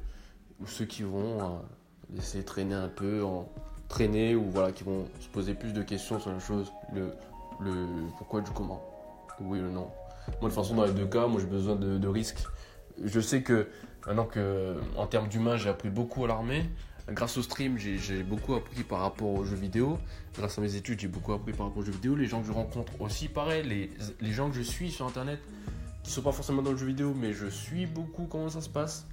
Ou 0.62 0.66
ceux 0.66 0.85
qui 0.85 1.03
vont 1.03 1.40
euh, 1.40 2.16
de 2.37 2.42
traîner 2.42 2.75
un 2.75 2.88
peu, 2.88 3.25
en 3.25 3.48
traîner 3.88 4.35
ou 4.35 4.44
voilà 4.51 4.72
qui 4.72 4.85
vont 4.85 5.07
se 5.20 5.29
poser 5.29 5.55
plus 5.55 5.72
de 5.72 5.83
questions 5.83 6.20
sur 6.20 6.31
la 6.31 6.38
chose. 6.38 6.72
Le 6.94 7.12
le 7.61 7.87
pourquoi 8.18 8.40
du 8.40 8.51
comment. 8.51 8.83
Oui 9.40 9.61
ou 9.61 9.70
non. 9.70 9.88
Moi 10.40 10.42
de 10.42 10.46
toute 10.46 10.53
façon 10.55 10.75
dans 10.75 10.85
les 10.85 10.92
deux 10.92 11.07
cas, 11.07 11.27
moi 11.27 11.40
j'ai 11.40 11.46
besoin 11.46 11.77
de, 11.77 11.98
de 11.98 12.09
risques. 12.09 12.44
Je 13.03 13.20
sais 13.20 13.42
que 13.42 13.68
maintenant 14.07 14.27
que 14.27 14.77
en 14.96 15.07
termes 15.07 15.29
d'humain 15.29 15.57
j'ai 15.57 15.68
appris 15.68 15.90
beaucoup 15.90 16.25
à 16.25 16.29
l'armée 16.29 16.64
grâce 17.09 17.37
au 17.37 17.42
stream, 17.42 17.79
j'ai 17.79 18.22
beaucoup 18.22 18.55
appris 18.55 18.83
par 18.83 19.01
rapport 19.01 19.29
aux 19.29 19.44
jeux 19.44 19.57
vidéo. 19.57 19.98
Grâce 20.35 20.59
à 20.59 20.61
mes 20.61 20.77
études, 20.77 21.01
j'ai 21.01 21.09
beaucoup 21.09 21.33
appris 21.33 21.53
par 21.53 21.66
rapport 21.66 21.79
aux 21.79 21.85
jeux 21.85 21.92
vidéo. 21.92 22.14
Les 22.14 22.27
gens 22.27 22.40
que 22.40 22.46
je 22.46 22.53
rencontre 22.53 23.01
aussi, 23.01 23.29
pareil. 23.29 23.66
Les, 23.66 23.90
les 24.20 24.33
gens 24.33 24.48
que 24.48 24.57
je 24.57 24.62
suis 24.62 24.90
sur 24.90 25.07
Internet, 25.07 25.40
qui 26.03 26.11
sont 26.11 26.22
pas 26.22 26.33
forcément 26.33 26.62
dans 26.62 26.72
le 26.72 26.77
jeu 26.77 26.87
vidéo, 26.87 27.14
mais 27.14 27.33
je 27.33 27.46
suis 27.46 27.87
beaucoup 27.87 28.27
comment 28.27 28.48
ça 28.48 28.61
se 28.61 28.68
passe. 28.68 29.07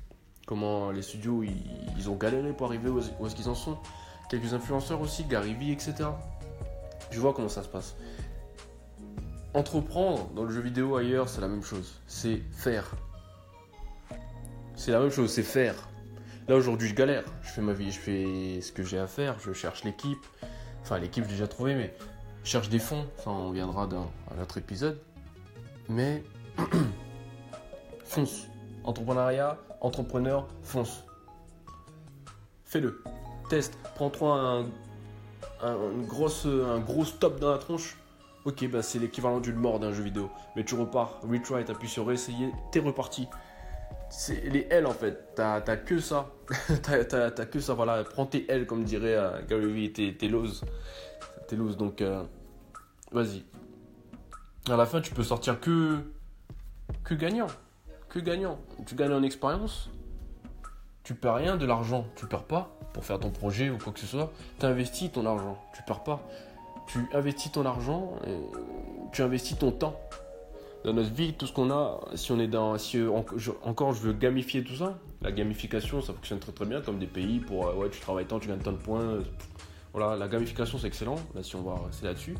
Comment 0.50 0.90
les 0.90 1.04
studios, 1.04 1.44
ils, 1.44 2.10
ont 2.10 2.16
galéré 2.16 2.54
pour 2.54 2.66
arriver 2.66 2.90
où, 2.90 2.98
est-ce 2.98 3.36
qu'ils 3.36 3.50
en 3.50 3.54
sont. 3.54 3.78
Quelques 4.32 4.56
influenceurs 4.56 5.00
aussi, 5.00 5.24
Gary 5.26 5.54
Vee, 5.54 5.72
etc. 5.72 6.10
Je 7.12 7.20
vois 7.20 7.34
comment 7.34 7.50
ça 7.50 7.62
se 7.62 7.68
passe. 7.68 7.96
Entreprendre 9.54 10.28
dans 10.34 10.44
le 10.44 10.50
jeu 10.50 10.62
vidéo 10.62 10.96
ailleurs, 10.96 11.30
c'est 11.30 11.40
la 11.40 11.48
même 11.48 11.62
chose. 11.62 12.02
C'est 12.08 12.42
faire. 12.52 12.96
C'est 14.74 14.90
la 14.90 15.00
même 15.00 15.12
chose, 15.12 15.32
c'est 15.32 15.44
faire 15.44 15.88
Là 16.48 16.56
aujourd'hui 16.56 16.88
je 16.88 16.96
galère, 16.96 17.26
je 17.44 17.50
fais 17.50 17.62
ma 17.62 17.74
vie, 17.74 17.92
je 17.92 18.00
fais 18.00 18.60
ce 18.62 18.72
que 18.72 18.82
j'ai 18.82 18.98
à 18.98 19.06
faire, 19.06 19.38
je 19.40 19.54
cherche 19.54 19.84
l'équipe. 19.84 20.26
Enfin 20.82 20.98
l'équipe 20.98 21.26
j'ai 21.26 21.34
déjà 21.34 21.48
trouvé 21.48 21.76
mais 21.76 21.94
je 22.44 22.50
cherche 22.50 22.70
des 22.70 22.80
fonds, 22.80 23.06
ça 23.24 23.30
on 23.30 23.52
viendra 23.52 23.86
dans 23.86 24.10
un 24.36 24.42
autre 24.42 24.58
épisode. 24.58 25.00
Mais 25.90 26.24
fonce. 28.04 28.48
Entrepreneuriat, 28.84 29.60
entrepreneur, 29.82 30.48
fonce. 30.64 31.04
Fais-le. 32.66 33.04
Teste. 33.50 33.78
Prends-toi 33.96 34.66
un, 35.62 35.90
gros 36.08 37.06
stop 37.06 37.40
dans 37.40 37.52
la 37.52 37.58
tronche. 37.58 37.98
Ok, 38.46 38.66
bah 38.70 38.82
c'est 38.82 39.00
l'équivalent 39.00 39.40
d'une 39.40 39.56
mort 39.56 39.80
d'un 39.80 39.92
jeu 39.92 40.04
vidéo. 40.04 40.30
Mais 40.56 40.64
tu 40.64 40.76
repars, 40.76 41.20
retry, 41.22 41.66
t'appuies 41.66 41.90
sur 41.90 42.08
réessayer, 42.08 42.52
t'es 42.72 42.80
reparti 42.80 43.28
c'est 44.10 44.42
les 44.50 44.68
L 44.70 44.86
en 44.86 44.92
fait. 44.92 45.36
T'as 45.36 45.62
que 45.62 46.00
ça. 46.00 46.30
t'as 46.84 47.30
que 47.46 47.60
ça. 47.60 47.74
Voilà, 47.74 48.04
prends 48.04 48.26
tes 48.26 48.50
L 48.52 48.66
comme 48.66 48.84
dirait 48.84 49.16
euh, 49.16 49.42
Gary 49.48 49.72
Vee, 49.72 49.92
tes, 49.92 50.28
loses. 50.28 50.64
Tes 51.48 51.56
loses. 51.56 51.78
Donc, 51.78 52.02
euh, 52.02 52.24
vas-y. 53.12 53.44
À 54.70 54.76
la 54.76 54.86
fin, 54.86 55.02
tu 55.02 55.14
peux 55.14 55.24
sortir 55.24 55.60
que 55.60 56.00
que 57.04 57.14
gagnant. 57.14 57.48
Que 58.10 58.20
gagnant. 58.20 58.60
Tu 58.86 58.96
gagnes 58.96 59.14
en 59.14 59.24
expérience. 59.24 59.90
Tu 61.04 61.14
perds 61.16 61.36
rien 61.36 61.58
de 61.58 61.66
l'argent. 61.66 62.06
Tu 62.16 62.26
perds 62.26 62.44
pas 62.44 62.76
pour 62.94 63.06
faire 63.06 63.20
ton 63.20 63.30
projet 63.30 63.70
ou 63.70 63.78
quoi 63.78 63.94
que 63.94 64.00
ce 64.00 64.08
soit. 64.08 64.32
Tu 64.60 64.66
investis 64.66 65.12
ton 65.12 65.26
argent. 65.26 65.58
Tu 65.76 65.84
perds 65.84 66.04
pas. 66.04 66.28
Tu 66.88 67.00
investis 67.14 67.52
ton 67.52 67.66
argent 67.66 68.14
et 68.26 68.38
tu 69.12 69.22
investis 69.22 69.58
ton 69.58 69.72
temps 69.72 70.00
dans 70.84 70.94
notre 70.94 71.14
vie, 71.14 71.34
tout 71.34 71.46
ce 71.46 71.54
qu'on 71.54 71.72
a, 71.72 72.00
si 72.16 72.32
on 72.32 72.40
est 72.40 72.48
dans, 72.48 72.78
si 72.78 73.02
encore 73.64 73.94
je 73.94 74.02
veux 74.02 74.14
gamifier 74.14 74.64
tout 74.64 74.76
ça, 74.76 74.98
la 75.22 75.32
gamification 75.32 76.02
ça 76.02 76.14
fonctionne 76.14 76.40
très 76.40 76.54
très 76.54 76.66
bien 76.66 76.82
comme 76.82 77.00
des 77.00 77.08
pays 77.08 77.40
pour, 77.40 77.68
euh, 77.68 77.74
ouais 77.74 77.90
tu 77.90 78.00
travailles 78.00 78.26
tant, 78.26 78.40
tu 78.40 78.48
gagnes 78.48 78.60
tant 78.60 78.72
de 78.72 78.78
points, 78.78 79.20
voilà, 79.94 80.16
la 80.16 80.28
gamification 80.28 80.78
c'est 80.78 80.88
excellent, 80.88 81.18
là 81.36 81.44
si 81.44 81.56
on 81.56 81.64
va 81.64 81.76
rester 81.86 82.06
là-dessus. 82.06 82.38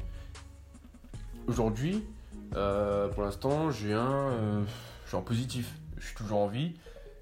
Aujourd'hui, 1.48 2.04
euh, 2.56 3.10
pour 3.10 3.24
l'instant 3.24 3.72
j'ai 3.72 3.94
un, 3.94 4.30
euh, 4.32 4.64
je 5.10 5.16
suis 5.16 5.18
en 5.18 5.24
positif, 5.24 5.74
je 5.98 6.06
suis 6.06 6.16
toujours 6.16 6.38
en 6.38 6.48
vie 6.48 6.74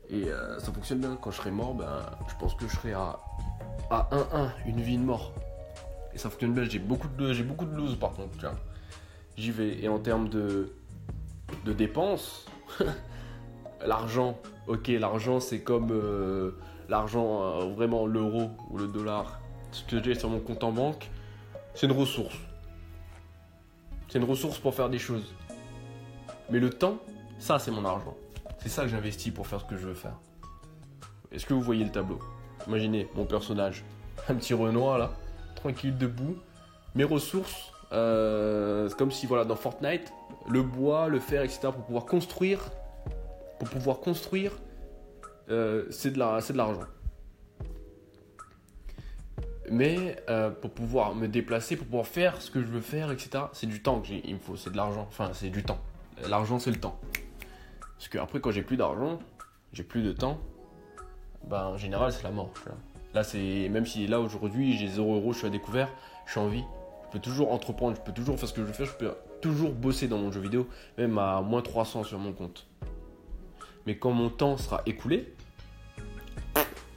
et 0.09 0.25
ça 0.59 0.73
fonctionne 0.73 0.99
bien. 0.99 1.17
Quand 1.21 1.31
je 1.31 1.37
serai 1.37 1.51
mort, 1.51 1.73
ben, 1.73 2.05
je 2.27 2.35
pense 2.37 2.53
que 2.53 2.67
je 2.67 2.75
serai 2.75 2.91
à, 2.91 3.17
à 3.89 4.09
1-1, 4.11 4.49
une 4.67 4.81
vie, 4.81 4.95
une 4.95 5.05
mort. 5.05 5.31
Et 6.13 6.17
ça 6.17 6.29
fonctionne 6.29 6.53
bien, 6.53 6.65
j'ai 6.65 6.79
beaucoup 6.79 7.07
de, 7.07 7.31
j'ai 7.31 7.43
beaucoup 7.43 7.63
de 7.63 7.73
loose 7.73 7.95
par 7.95 8.11
contre, 8.11 8.45
j'y 9.37 9.51
vais. 9.51 9.81
Et 9.81 9.87
en 9.87 9.99
termes 9.99 10.27
de, 10.27 10.73
de 11.63 11.71
dépenses, 11.71 12.47
l'argent, 13.85 14.37
ok, 14.67 14.89
l'argent 14.89 15.39
c'est 15.39 15.61
comme 15.61 15.91
euh, 15.91 16.59
l'argent, 16.89 17.41
euh, 17.41 17.73
vraiment 17.73 18.05
l'euro 18.05 18.51
ou 18.69 18.77
le 18.77 18.87
dollar. 18.87 19.39
Ce 19.71 19.85
que 19.85 20.03
j'ai 20.03 20.13
sur 20.13 20.29
mon 20.29 20.41
compte 20.41 20.65
en 20.65 20.73
banque, 20.73 21.09
c'est 21.73 21.87
une 21.87 21.93
ressource. 21.93 22.35
C'est 24.09 24.17
une 24.19 24.25
ressource 24.25 24.59
pour 24.59 24.75
faire 24.75 24.89
des 24.89 24.99
choses. 24.99 25.33
Mais 26.49 26.59
le 26.59 26.69
temps, 26.69 26.97
ça 27.39 27.59
c'est 27.59 27.71
mon 27.71 27.85
argent. 27.85 28.15
C'est 28.59 28.69
ça 28.69 28.83
que 28.83 28.89
j'investis 28.89 29.33
pour 29.33 29.47
faire 29.47 29.61
ce 29.61 29.65
que 29.65 29.77
je 29.77 29.87
veux 29.87 29.93
faire. 29.93 30.15
Est-ce 31.31 31.45
que 31.45 31.53
vous 31.53 31.61
voyez 31.61 31.83
le 31.83 31.91
tableau? 31.91 32.19
Imaginez 32.67 33.07
mon 33.15 33.25
personnage, 33.25 33.83
un 34.29 34.35
petit 34.35 34.53
Renoir 34.53 34.97
là, 34.97 35.11
tranquille 35.55 35.97
debout. 35.97 36.37
Mes 36.95 37.03
ressources, 37.03 37.71
euh, 37.91 38.89
c'est 38.89 38.97
comme 38.97 39.11
si 39.11 39.25
voilà 39.25 39.45
dans 39.45 39.55
Fortnite, 39.55 40.11
le 40.49 40.63
bois, 40.63 41.07
le 41.07 41.19
fer, 41.19 41.43
etc. 41.43 41.59
pour 41.63 41.83
pouvoir 41.85 42.05
construire, 42.05 42.59
pour 43.59 43.69
pouvoir 43.69 43.99
construire, 43.99 44.51
euh, 45.49 45.85
c'est 45.89 46.11
de 46.11 46.17
l'argent. 46.19 46.87
Mais 49.69 50.15
euh, 50.29 50.49
pour 50.49 50.71
pouvoir 50.71 51.13
me 51.13 51.27
déplacer, 51.27 51.75
pour 51.75 51.85
pouvoir 51.85 52.07
faire 52.07 52.41
ce 52.41 52.49
que 52.49 52.61
je 52.61 52.67
veux 52.67 52.81
faire, 52.81 53.11
etc. 53.11 53.45
C'est 53.51 53.67
du 53.67 53.81
temps 53.81 53.99
que 53.99 54.07
il 54.11 54.35
me 54.35 54.39
faut, 54.39 54.55
c'est 54.55 54.71
de 54.71 54.77
l'argent. 54.77 55.05
Enfin, 55.09 55.31
c'est 55.33 55.49
du 55.49 55.63
temps. 55.63 55.79
L'argent, 56.29 56.57
c'est 56.57 56.71
le 56.71 56.79
temps. 56.79 56.99
Parce 57.97 58.09
que 58.09 58.17
après, 58.17 58.39
quand 58.39 58.51
j'ai 58.51 58.61
plus 58.61 58.77
d'argent, 58.77 59.19
j'ai 59.73 59.83
plus 59.83 60.03
de 60.03 60.11
temps. 60.11 60.39
Ben, 61.47 61.65
en 61.65 61.77
général, 61.77 62.11
c'est 62.11 62.23
la 62.23 62.31
mort. 62.31 62.51
Là, 63.13 63.23
c'est 63.23 63.69
même 63.69 63.85
si 63.85 64.05
là 64.07 64.19
aujourd'hui 64.19 64.77
j'ai 64.77 64.87
0 64.87 65.15
euros, 65.15 65.33
je 65.33 65.39
suis 65.39 65.47
à 65.47 65.49
découvert, 65.49 65.89
je 66.25 66.31
suis 66.31 66.39
en 66.39 66.47
vie. 66.47 66.63
Je 67.07 67.13
peux 67.13 67.19
toujours 67.19 67.51
entreprendre, 67.51 67.95
je 67.95 68.01
peux 68.01 68.11
toujours 68.11 68.37
faire 68.37 68.49
ce 68.49 68.53
que 68.53 68.61
je 68.61 68.67
veux 68.67 68.73
faire, 68.73 68.85
je 68.85 68.93
peux 68.93 69.11
toujours 69.41 69.71
bosser 69.71 70.07
dans 70.07 70.17
mon 70.17 70.31
jeu 70.31 70.41
vidéo, 70.41 70.67
même 70.97 71.17
à 71.17 71.41
moins 71.41 71.61
300 71.61 72.03
sur 72.03 72.19
mon 72.19 72.33
compte. 72.33 72.67
Mais 73.85 73.97
quand 73.97 74.11
mon 74.11 74.29
temps 74.29 74.57
sera 74.57 74.81
écoulé, 74.85 75.33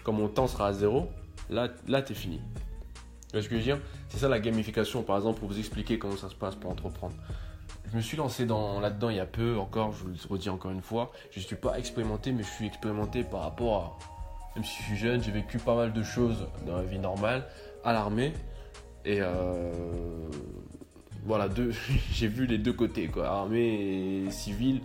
quand 0.02 0.12
mon 0.12 0.28
temps 0.28 0.48
sera 0.48 0.66
à 0.66 0.72
zéro, 0.72 1.08
là, 1.48 1.68
là 1.86 2.02
t'es 2.02 2.14
fini. 2.14 2.40
ce 3.32 3.38
que 3.38 3.42
je 3.42 3.48
veux 3.48 3.60
dire? 3.60 3.78
C'est 4.08 4.18
ça 4.18 4.28
la 4.28 4.40
gamification, 4.40 5.02
par 5.02 5.16
exemple, 5.16 5.38
pour 5.38 5.48
vous 5.48 5.58
expliquer 5.58 5.98
comment 5.98 6.16
ça 6.16 6.28
se 6.28 6.34
passe 6.34 6.56
pour 6.56 6.70
entreprendre. 6.70 7.14
Je 7.90 7.96
me 7.96 8.02
suis 8.02 8.16
lancé 8.16 8.46
dans, 8.46 8.78
là-dedans 8.78 9.10
il 9.10 9.16
y 9.16 9.20
a 9.20 9.26
peu, 9.26 9.58
encore, 9.58 9.92
je 9.92 10.04
vous 10.04 10.10
le 10.10 10.16
redis 10.28 10.48
encore 10.48 10.70
une 10.70 10.82
fois. 10.82 11.10
Je 11.32 11.40
ne 11.40 11.44
suis 11.44 11.56
pas 11.56 11.76
expérimenté, 11.76 12.30
mais 12.30 12.44
je 12.44 12.48
suis 12.48 12.66
expérimenté 12.66 13.24
par 13.24 13.40
rapport 13.40 13.76
à. 13.76 13.98
Même 14.54 14.64
si 14.64 14.78
je 14.78 14.86
suis 14.88 14.96
jeune, 14.96 15.22
j'ai 15.22 15.32
vécu 15.32 15.58
pas 15.58 15.74
mal 15.74 15.92
de 15.92 16.02
choses 16.02 16.46
dans 16.66 16.76
la 16.76 16.82
vie 16.82 16.98
normale, 16.98 17.46
à 17.84 17.92
l'armée. 17.92 18.32
Et 19.04 19.18
euh, 19.20 19.72
voilà, 21.24 21.48
j'ai 22.12 22.28
vu 22.28 22.46
les 22.46 22.58
deux 22.58 22.72
côtés, 22.72 23.08
quoi. 23.08 23.28
Armée 23.28 24.24
et 24.26 24.30
civile, 24.30 24.82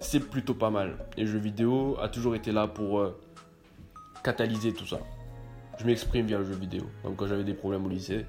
c'est 0.00 0.20
plutôt 0.20 0.54
pas 0.54 0.70
mal. 0.70 0.96
Et 1.16 1.26
jeu 1.26 1.38
vidéo 1.38 1.96
a 2.00 2.08
toujours 2.08 2.34
été 2.34 2.50
là 2.50 2.66
pour 2.66 3.00
euh, 3.00 3.20
catalyser 4.24 4.72
tout 4.72 4.86
ça. 4.86 4.98
Je 5.78 5.84
m'exprime 5.84 6.26
via 6.26 6.38
le 6.38 6.44
jeu 6.44 6.54
vidéo. 6.54 6.84
Comme 7.02 7.14
quand 7.14 7.26
j'avais 7.26 7.44
des 7.44 7.54
problèmes 7.54 7.84
au 7.84 7.88
lycée. 7.88 8.26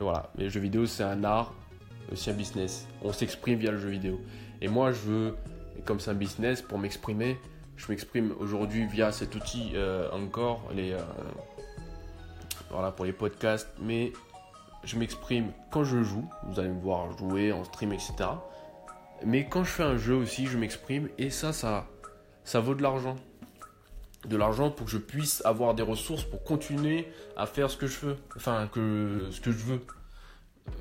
voilà, 0.00 0.30
mais 0.36 0.44
le 0.44 0.50
jeu 0.50 0.60
vidéo 0.60 0.86
c'est 0.86 1.04
un 1.04 1.22
art, 1.24 1.54
aussi 2.12 2.30
un 2.30 2.34
business. 2.34 2.86
On 3.02 3.12
s'exprime 3.12 3.58
via 3.58 3.70
le 3.70 3.78
jeu 3.78 3.88
vidéo. 3.88 4.20
Et 4.60 4.68
moi 4.68 4.92
je 4.92 5.00
veux, 5.00 5.36
comme 5.84 6.00
c'est 6.00 6.10
un 6.10 6.14
business, 6.14 6.62
pour 6.62 6.78
m'exprimer, 6.78 7.38
je 7.76 7.86
m'exprime 7.88 8.34
aujourd'hui 8.38 8.86
via 8.86 9.10
cet 9.12 9.34
outil 9.34 9.72
euh, 9.74 10.10
encore, 10.12 10.62
les, 10.74 10.94
voilà, 12.70 12.92
pour 12.92 13.04
les 13.04 13.12
podcasts, 13.12 13.68
mais 13.80 14.12
je 14.84 14.96
m'exprime 14.96 15.52
quand 15.70 15.84
je 15.84 16.02
joue, 16.02 16.28
vous 16.44 16.58
allez 16.58 16.68
me 16.68 16.80
voir 16.80 17.16
jouer 17.18 17.52
en 17.52 17.64
stream, 17.64 17.92
etc. 17.92 18.14
Mais 19.24 19.46
quand 19.48 19.64
je 19.64 19.70
fais 19.70 19.82
un 19.82 19.96
jeu 19.96 20.14
aussi, 20.14 20.46
je 20.46 20.56
m'exprime 20.56 21.08
et 21.18 21.30
ça, 21.30 21.52
ça, 21.52 21.86
ça 22.44 22.60
vaut 22.60 22.74
de 22.74 22.82
l'argent. 22.82 23.16
De 24.26 24.36
l'argent 24.36 24.70
pour 24.70 24.86
que 24.86 24.92
je 24.92 24.98
puisse 24.98 25.42
avoir 25.44 25.74
des 25.74 25.82
ressources 25.82 26.24
pour 26.24 26.44
continuer 26.44 27.08
à 27.36 27.46
faire 27.46 27.70
ce 27.70 27.76
que 27.76 27.86
je 27.86 27.98
veux. 28.00 28.16
Enfin, 28.36 28.68
que, 28.72 29.28
ce 29.30 29.40
que 29.40 29.50
je 29.50 29.64
veux. 29.64 29.80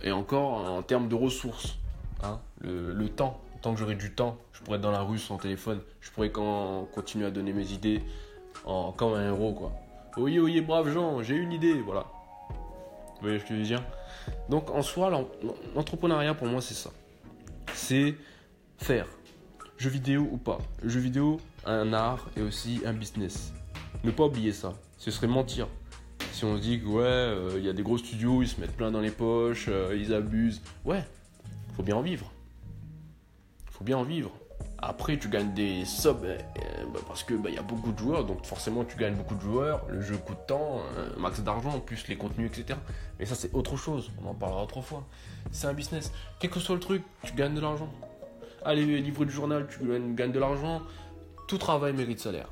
Et 0.03 0.11
encore 0.11 0.69
en 0.69 0.81
termes 0.81 1.07
de 1.07 1.15
ressources. 1.15 1.77
Hein, 2.23 2.39
le, 2.61 3.07
temps. 3.09 3.39
Tant 3.61 3.73
que 3.73 3.79
j'aurai 3.79 3.95
du 3.95 4.13
temps, 4.13 4.37
je 4.53 4.61
pourrais 4.61 4.77
être 4.77 4.83
dans 4.83 4.91
la 4.91 5.01
rue 5.01 5.19
sans 5.19 5.37
téléphone. 5.37 5.81
Je 6.01 6.11
pourrais 6.11 6.31
quand, 6.31 6.87
continuer 6.93 7.25
à 7.25 7.31
donner 7.31 7.51
mes 7.53 7.71
idées 7.71 8.01
en, 8.65 8.91
comme 8.91 9.13
un 9.13 9.27
héros, 9.27 9.53
quoi. 9.53 9.71
Oui, 10.17 10.39
oui, 10.39 10.59
brave 10.61 10.89
gens, 10.89 11.21
j'ai 11.23 11.35
une 11.35 11.51
idée, 11.51 11.81
voilà. 11.81 12.05
Vous 12.49 13.21
voyez 13.21 13.39
ce 13.39 13.43
que 13.43 13.53
je 13.53 13.59
veux 13.59 13.65
dire? 13.65 13.83
Donc 14.49 14.69
en 14.69 14.81
soi, 14.81 15.09
l'entrepreneuriat 15.75 16.33
pour 16.33 16.47
moi 16.47 16.61
c'est 16.61 16.73
ça. 16.73 16.89
C'est 17.73 18.15
faire. 18.77 19.07
Jeu 19.77 19.89
vidéo 19.89 20.27
ou 20.31 20.37
pas. 20.37 20.57
Jeu 20.83 20.99
vidéo, 20.99 21.39
un 21.65 21.93
art 21.93 22.29
et 22.35 22.41
aussi 22.41 22.81
un 22.85 22.93
business. 22.93 23.53
Ne 24.03 24.11
pas 24.11 24.25
oublier 24.25 24.51
ça. 24.51 24.73
Ce 24.97 25.11
serait 25.11 25.27
mentir. 25.27 25.67
Si 26.39 26.45
on 26.45 26.55
se 26.55 26.61
dit 26.61 26.79
que 26.79 26.85
ouais, 26.85 27.03
euh, 27.03 27.55
il 27.57 27.65
y 27.65 27.69
a 27.69 27.73
des 27.73 27.83
gros 27.83 27.97
studios, 27.97 28.41
ils 28.41 28.47
se 28.47 28.61
mettent 28.61 28.77
plein 28.77 28.91
dans 28.91 29.01
les 29.01 29.11
poches, 29.11 29.65
euh, 29.67 29.93
ils 29.99 30.13
abusent. 30.13 30.61
Ouais, 30.85 31.03
faut 31.75 31.83
bien 31.83 31.97
en 31.97 32.01
vivre. 32.01 32.31
Faut 33.69 33.83
bien 33.83 33.97
en 33.97 34.03
vivre. 34.03 34.31
Après, 34.77 35.19
tu 35.19 35.27
gagnes 35.27 35.53
des 35.53 35.83
subs 35.83 36.23
euh, 36.23 36.37
bah, 36.93 37.01
parce 37.05 37.23
que 37.23 37.33
bah, 37.33 37.49
y 37.49 37.57
a 37.57 37.61
beaucoup 37.61 37.91
de 37.91 37.99
joueurs, 37.99 38.23
donc 38.23 38.45
forcément 38.45 38.85
tu 38.85 38.95
gagnes 38.95 39.15
beaucoup 39.15 39.35
de 39.35 39.41
joueurs. 39.41 39.85
Le 39.89 39.99
jeu 39.99 40.15
coûte 40.15 40.37
tant, 40.47 40.81
max 41.17 41.41
d'argent, 41.41 41.71
en 41.71 41.81
plus 41.81 42.07
les 42.07 42.15
contenus, 42.15 42.49
etc. 42.49 42.79
Mais 43.19 43.25
ça, 43.25 43.35
c'est 43.35 43.53
autre 43.53 43.75
chose. 43.75 44.09
On 44.23 44.29
en 44.29 44.33
parlera 44.33 44.63
autrefois. 44.63 45.05
C'est 45.51 45.67
un 45.67 45.73
business. 45.73 46.13
Quel 46.39 46.51
que 46.51 46.61
soit 46.61 46.75
le 46.75 46.79
truc, 46.79 47.03
tu 47.23 47.33
gagnes 47.33 47.55
de 47.55 47.59
l'argent. 47.59 47.91
Allez, 48.63 49.01
livre 49.01 49.25
du 49.25 49.31
journal, 49.33 49.67
tu 49.69 49.79
gagnes 50.15 50.31
de 50.31 50.39
l'argent. 50.39 50.83
Tout 51.49 51.57
travail 51.57 51.91
mérite 51.91 52.21
salaire. 52.21 52.47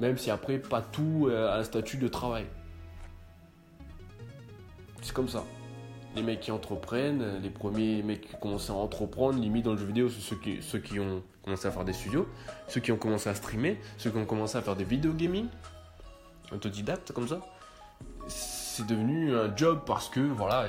Même 0.00 0.18
si 0.18 0.30
après, 0.30 0.58
pas 0.58 0.82
tout 0.82 1.28
euh, 1.28 1.50
a 1.50 1.58
un 1.58 1.64
statut 1.64 1.98
de 1.98 2.08
travail. 2.08 2.46
C'est 5.02 5.12
comme 5.12 5.28
ça 5.28 5.44
les 6.16 6.22
mecs 6.22 6.40
qui 6.40 6.50
entreprennent, 6.50 7.40
les 7.42 7.50
premiers 7.50 8.02
mecs 8.02 8.22
qui 8.22 8.36
commencent 8.40 8.70
à 8.70 8.74
entreprendre, 8.74 9.38
limite 9.38 9.64
dans 9.64 9.72
le 9.72 9.78
jeu 9.78 9.86
vidéo, 9.86 10.08
c'est 10.08 10.20
ceux 10.20 10.36
qui, 10.36 10.60
ceux 10.60 10.78
qui 10.78 10.98
ont 10.98 11.22
commencé 11.44 11.68
à 11.68 11.70
faire 11.70 11.84
des 11.84 11.92
studios, 11.92 12.28
ceux 12.68 12.80
qui 12.80 12.90
ont 12.92 12.96
commencé 12.96 13.28
à 13.28 13.34
streamer, 13.34 13.78
ceux 13.96 14.10
qui 14.10 14.16
ont 14.16 14.26
commencé 14.26 14.58
à 14.58 14.62
faire 14.62 14.76
des 14.76 14.84
vidéos 14.84 15.12
gaming, 15.12 15.46
autodidacte 16.52 17.12
comme 17.12 17.28
ça. 17.28 17.40
C'est 18.26 18.86
devenu 18.86 19.34
un 19.36 19.54
job 19.56 19.82
parce 19.86 20.08
que 20.08 20.20
voilà, 20.20 20.66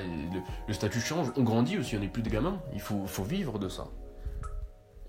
le, 0.68 0.74
statut 0.74 1.00
change, 1.00 1.32
on 1.36 1.42
grandit 1.42 1.78
aussi, 1.78 1.96
on 1.96 2.00
n'est 2.00 2.08
plus 2.08 2.22
des 2.22 2.30
gamins, 2.30 2.60
il 2.72 2.80
faut, 2.80 3.06
faut 3.06 3.24
vivre 3.24 3.58
de 3.58 3.68
ça. 3.68 3.88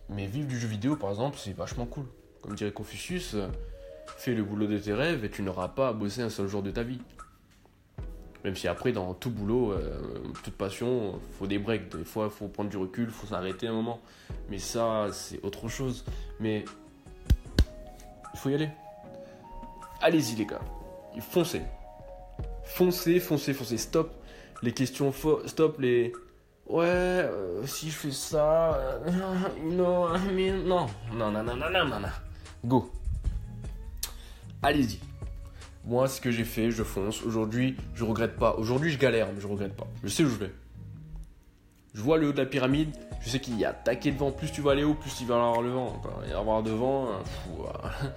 Mais 0.09 0.25
vivre 0.25 0.47
du 0.47 0.59
jeu 0.59 0.67
vidéo 0.67 0.95
par 0.95 1.11
exemple, 1.11 1.37
c'est 1.39 1.53
vachement 1.53 1.85
cool. 1.85 2.05
Comme 2.41 2.55
dirait 2.55 2.71
Confucius, 2.71 3.35
fais 4.17 4.33
le 4.33 4.43
boulot 4.43 4.67
de 4.67 4.77
tes 4.77 4.93
rêves 4.93 5.25
et 5.25 5.29
tu 5.29 5.41
n'auras 5.41 5.69
pas 5.69 5.89
à 5.89 5.93
bosser 5.93 6.21
un 6.21 6.29
seul 6.29 6.47
jour 6.47 6.61
de 6.61 6.71
ta 6.71 6.83
vie. 6.83 6.99
Même 8.43 8.55
si 8.55 8.67
après, 8.67 8.91
dans 8.91 9.13
tout 9.13 9.29
boulot, 9.29 9.71
euh, 9.71 9.99
toute 10.43 10.53
passion, 10.55 11.19
faut 11.37 11.47
des 11.47 11.59
breaks. 11.59 11.95
Des 11.95 12.03
fois, 12.03 12.29
faut 12.29 12.47
prendre 12.47 12.69
du 12.69 12.77
recul, 12.77 13.09
faut 13.09 13.27
s'arrêter 13.27 13.67
un 13.67 13.73
moment. 13.73 14.01
Mais 14.49 14.59
ça, 14.59 15.07
c'est 15.13 15.43
autre 15.43 15.69
chose. 15.69 16.03
Mais 16.41 16.65
il 18.33 18.39
faut 18.39 18.49
y 18.49 18.55
aller. 18.55 18.69
Allez-y, 20.01 20.35
les 20.35 20.45
gars. 20.45 20.59
Foncez. 21.21 21.61
Foncez, 22.65 23.21
foncez, 23.21 23.53
foncez. 23.53 23.77
Stop 23.77 24.11
les 24.61 24.73
questions. 24.73 25.13
Stop 25.45 25.79
les. 25.79 26.11
Ouais, 26.67 26.85
euh, 26.85 27.65
si 27.65 27.89
je 27.91 27.95
fais 27.95 28.11
ça. 28.11 28.73
Euh, 28.73 29.09
non, 29.63 30.09
mais 30.33 30.51
non. 30.51 30.87
Non, 31.13 31.31
non, 31.31 31.43
non, 31.43 31.55
non, 31.55 31.69
non, 31.69 31.99
non. 31.99 32.09
Go. 32.65 32.91
Allez-y. 34.63 34.99
Moi, 35.85 36.07
ce 36.07 36.21
que 36.21 36.31
j'ai 36.31 36.45
fait, 36.45 36.71
je 36.71 36.83
fonce. 36.83 37.21
Aujourd'hui, 37.23 37.75
je 37.93 38.05
regrette 38.05 38.37
pas. 38.37 38.55
Aujourd'hui, 38.55 38.91
je 38.91 38.97
galère, 38.97 39.27
mais 39.33 39.41
je 39.41 39.47
regrette 39.47 39.75
pas. 39.75 39.87
Je 40.01 40.07
sais 40.07 40.23
où 40.23 40.29
je 40.29 40.35
vais. 40.35 40.51
Je 41.93 42.01
vois 42.01 42.17
le 42.17 42.29
haut 42.29 42.31
de 42.31 42.37
la 42.37 42.45
pyramide. 42.45 42.95
Je 43.21 43.29
sais 43.29 43.41
qu'il 43.41 43.59
y 43.59 43.65
a 43.65 43.73
taqué 43.73 44.11
devant. 44.11 44.31
Plus 44.31 44.51
tu 44.51 44.61
vas 44.61 44.71
aller 44.71 44.85
haut, 44.85 44.93
plus 44.93 45.19
il 45.19 45.27
va 45.27 45.35
y 45.35 45.37
avoir 45.37 45.61
le 45.61 45.69
vent. 45.69 46.01
Il 46.23 46.29
va 46.29 46.33
y 46.33 46.39
avoir 46.39 46.63
devant. 46.63 47.09
Hein, 47.11 48.09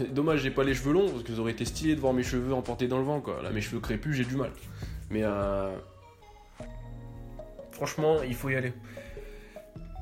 Dommage, 0.10 0.40
j'ai 0.40 0.50
pas 0.50 0.62
les 0.62 0.74
cheveux 0.74 0.92
longs 0.92 1.08
parce 1.08 1.22
que 1.22 1.34
ça 1.34 1.40
aurait 1.40 1.52
été 1.52 1.64
stylé 1.64 1.94
de 1.96 2.00
voir 2.00 2.12
mes 2.12 2.22
cheveux 2.22 2.52
emportés 2.52 2.86
dans 2.86 2.98
le 2.98 3.04
vent. 3.04 3.22
Là, 3.42 3.50
mes 3.50 3.62
cheveux 3.62 3.80
crépus, 3.80 4.14
j'ai 4.14 4.24
du 4.24 4.36
mal. 4.36 4.50
Mais 5.08 5.22
euh... 5.24 5.74
franchement, 7.72 8.22
il 8.22 8.34
faut 8.34 8.50
y 8.50 8.54
aller. 8.54 8.74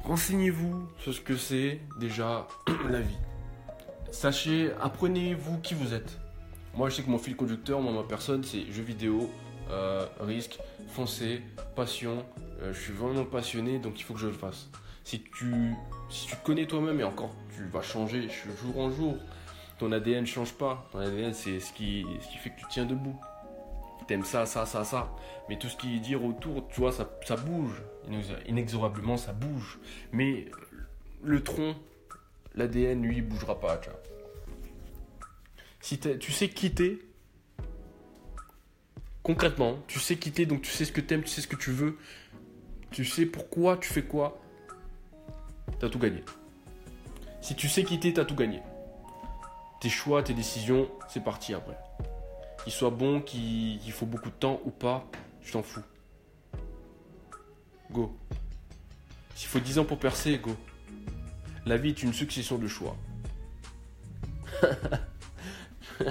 Renseignez-vous 0.03 0.89
sur 0.99 1.15
ce 1.15 1.21
que 1.21 1.37
c'est 1.37 1.81
déjà 2.01 2.49
la 2.91 3.01
vie. 3.01 3.17
Sachez, 4.11 4.73
apprenez-vous 4.81 5.59
qui 5.59 5.75
vous 5.75 5.93
êtes. 5.93 6.19
Moi, 6.75 6.89
je 6.89 6.97
sais 6.97 7.03
que 7.03 7.11
mon 7.11 7.19
fil 7.19 7.37
conducteur, 7.37 7.81
moi, 7.81 7.93
ma 7.93 8.03
personne, 8.03 8.45
c'est 8.45 8.71
jeux 8.71 8.83
vidéo, 8.83 9.31
euh, 9.71 10.07
risque, 10.21 10.59
foncer, 10.89 11.43
passion. 11.75 12.25
Euh, 12.63 12.73
je 12.73 12.81
suis 12.81 12.93
vraiment 12.93 13.25
passionné, 13.25 13.79
donc 13.79 13.99
il 13.99 14.05
faut 14.05 14.15
que 14.15 14.21
je 14.21 14.29
le 14.29 14.33
fasse. 14.33 14.69
Si 15.05 15.21
tu, 15.21 15.75
si 16.09 16.29
tu 16.29 16.37
connais 16.45 16.67
toi-même 16.67 17.01
et 17.01 17.05
encore, 17.05 17.35
tu 17.55 17.65
vas 17.67 17.83
changer 17.83 18.29
jour 18.63 18.79
en 18.79 18.91
jour. 18.91 19.17
Ton 19.79 19.93
ADN 19.93 20.23
ne 20.23 20.27
change 20.27 20.53
pas. 20.55 20.89
Ton 20.93 21.01
ADN, 21.01 21.35
c'est 21.35 21.61
ce 21.61 21.73
qui, 21.73 22.05
fait 22.43 22.51
que 22.51 22.61
tu 22.61 22.67
tiens 22.71 22.87
debout. 22.87 23.19
t'aimes 24.07 24.25
ça, 24.25 24.47
ça, 24.47 24.67
ça, 24.67 24.85
ça. 24.85 25.11
Mais 25.49 25.59
tout 25.59 25.69
ce 25.69 25.77
qui 25.77 25.97
est 25.97 26.01
dit 26.01 26.17
autour, 26.17 26.67
tu 26.69 26.81
vois, 26.81 26.93
ça, 26.93 27.09
ça 27.25 27.37
bouge. 27.37 27.83
Inexorablement, 28.47 29.17
ça 29.17 29.33
bouge. 29.33 29.79
Mais 30.13 30.47
le 31.23 31.43
tronc, 31.43 31.75
l'ADN, 32.57 33.03
lui, 33.03 33.23
bougera 33.23 33.61
pas, 33.61 33.79
tu. 33.79 33.91
Si 35.81 35.99
tu 35.99 36.33
sais 36.33 36.49
quitter, 36.49 36.99
concrètement, 39.23 39.79
tu 39.87 40.01
sais 40.01 40.17
quitter, 40.17 40.47
donc 40.47 40.63
tu 40.63 40.71
sais 40.71 40.85
ce 40.85 40.93
que 40.93 41.01
t'aimes, 41.01 41.23
tu 41.23 41.29
sais 41.29 41.43
ce 41.43 41.49
que 41.49 41.57
tu 41.57 41.71
veux, 41.71 41.97
tu 42.91 43.05
sais 43.05 43.27
pourquoi 43.27 43.77
tu 43.77 43.89
fais 43.89 44.03
quoi, 44.03 44.41
t'as 45.79 45.89
tout 45.89 45.99
gagné. 45.99 46.25
Si 47.41 47.55
tu 47.55 47.69
sais 47.69 47.85
quitter, 47.85 48.13
t'as 48.13 48.25
tout 48.25 48.35
gagné. 48.35 48.63
Tes 49.81 49.91
choix, 49.91 50.23
tes 50.23 50.35
décisions, 50.35 50.89
c'est 51.09 51.23
parti 51.23 51.55
après. 51.55 51.77
Qu'il 52.65 52.73
soit 52.73 52.91
bon, 52.91 53.21
qu'il 53.21 53.93
faut 53.93 54.07
beaucoup 54.07 54.31
de 54.31 54.35
temps 54.35 54.61
ou 54.65 54.71
pas, 54.71 55.09
je 55.43 55.53
t'en 55.53 55.63
fous. 55.63 55.85
Go. 57.93 58.17
S'il 59.37 59.49
faut 59.49 59.61
10 59.61 59.79
ans 59.79 59.85
pour 59.85 59.99
percer, 59.99 60.39
go. 60.39 60.57
La 61.67 61.77
vie 61.77 61.89
est 61.89 62.03
une 62.05 62.13
succession 62.13 62.59
de 62.59 62.69
choix. 62.69 62.97
J'ai 66.01 66.07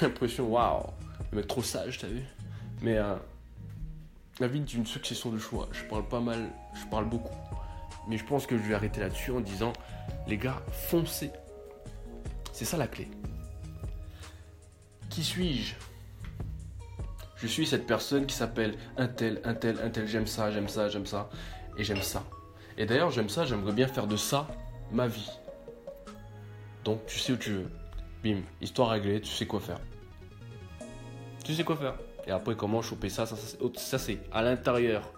l'impression, 0.00 0.48
waouh, 0.48 0.86
le 1.30 1.36
mec 1.36 1.46
trop 1.46 1.62
sage, 1.62 1.98
t'as 1.98 2.06
vu? 2.06 2.22
Mais 2.80 2.96
euh, 2.96 3.14
la 4.40 4.48
vie 4.48 4.60
est 4.60 4.72
une 4.72 4.86
succession 4.86 5.30
de 5.30 5.38
choix. 5.38 5.68
Je 5.72 5.82
parle 5.84 6.08
pas 6.08 6.20
mal, 6.20 6.48
je 6.74 6.86
parle 6.86 7.04
beaucoup. 7.04 7.36
Mais 8.08 8.16
je 8.16 8.24
pense 8.24 8.46
que 8.46 8.56
je 8.56 8.62
vais 8.62 8.72
arrêter 8.72 9.00
là-dessus 9.00 9.30
en 9.30 9.40
disant, 9.40 9.74
les 10.26 10.38
gars, 10.38 10.62
foncez. 10.72 11.32
C'est 12.54 12.64
ça 12.64 12.78
la 12.78 12.86
clé. 12.86 13.10
Qui 15.10 15.22
suis-je? 15.22 15.74
Je 17.36 17.46
suis 17.46 17.66
cette 17.66 17.86
personne 17.86 18.24
qui 18.24 18.34
s'appelle 18.34 18.74
un 18.96 19.06
tel, 19.06 19.42
un 19.44 19.52
tel, 19.52 19.78
un 19.80 19.90
tel, 19.90 20.08
j'aime 20.08 20.26
ça, 20.26 20.50
j'aime 20.50 20.68
ça, 20.68 20.88
j'aime 20.88 21.04
ça, 21.04 21.28
et 21.76 21.84
j'aime 21.84 22.00
ça. 22.00 22.24
Et 22.78 22.86
d'ailleurs, 22.86 23.10
j'aime 23.10 23.28
ça, 23.28 23.44
j'aimerais 23.44 23.74
bien 23.74 23.86
faire 23.86 24.06
de 24.06 24.16
ça 24.16 24.48
ma 24.92 25.06
vie. 25.06 25.30
Donc, 26.84 27.04
tu 27.06 27.18
sais 27.18 27.32
où 27.32 27.36
tu 27.36 27.50
veux. 27.50 27.70
Bim, 28.22 28.40
histoire 28.60 28.90
réglée, 28.90 29.20
tu 29.20 29.30
sais 29.30 29.46
quoi 29.46 29.60
faire. 29.60 29.80
Tu 31.44 31.54
sais 31.54 31.64
quoi 31.64 31.76
faire. 31.76 31.94
Et 32.26 32.30
après, 32.30 32.56
comment 32.56 32.82
choper 32.82 33.08
ça 33.08 33.26
Ça, 33.26 33.36
ça 33.76 33.98
c'est 33.98 34.18
à 34.32 34.42
l'intérieur. 34.42 35.12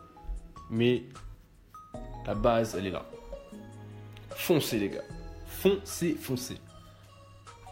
Mais 0.71 1.05
la 2.27 2.35
base, 2.35 2.77
elle 2.79 2.87
est 2.87 2.91
là. 2.91 3.05
Foncez, 4.31 4.79
les 4.79 4.89
gars. 4.91 5.05
Foncez, 5.47 6.15
foncez. 6.15 6.59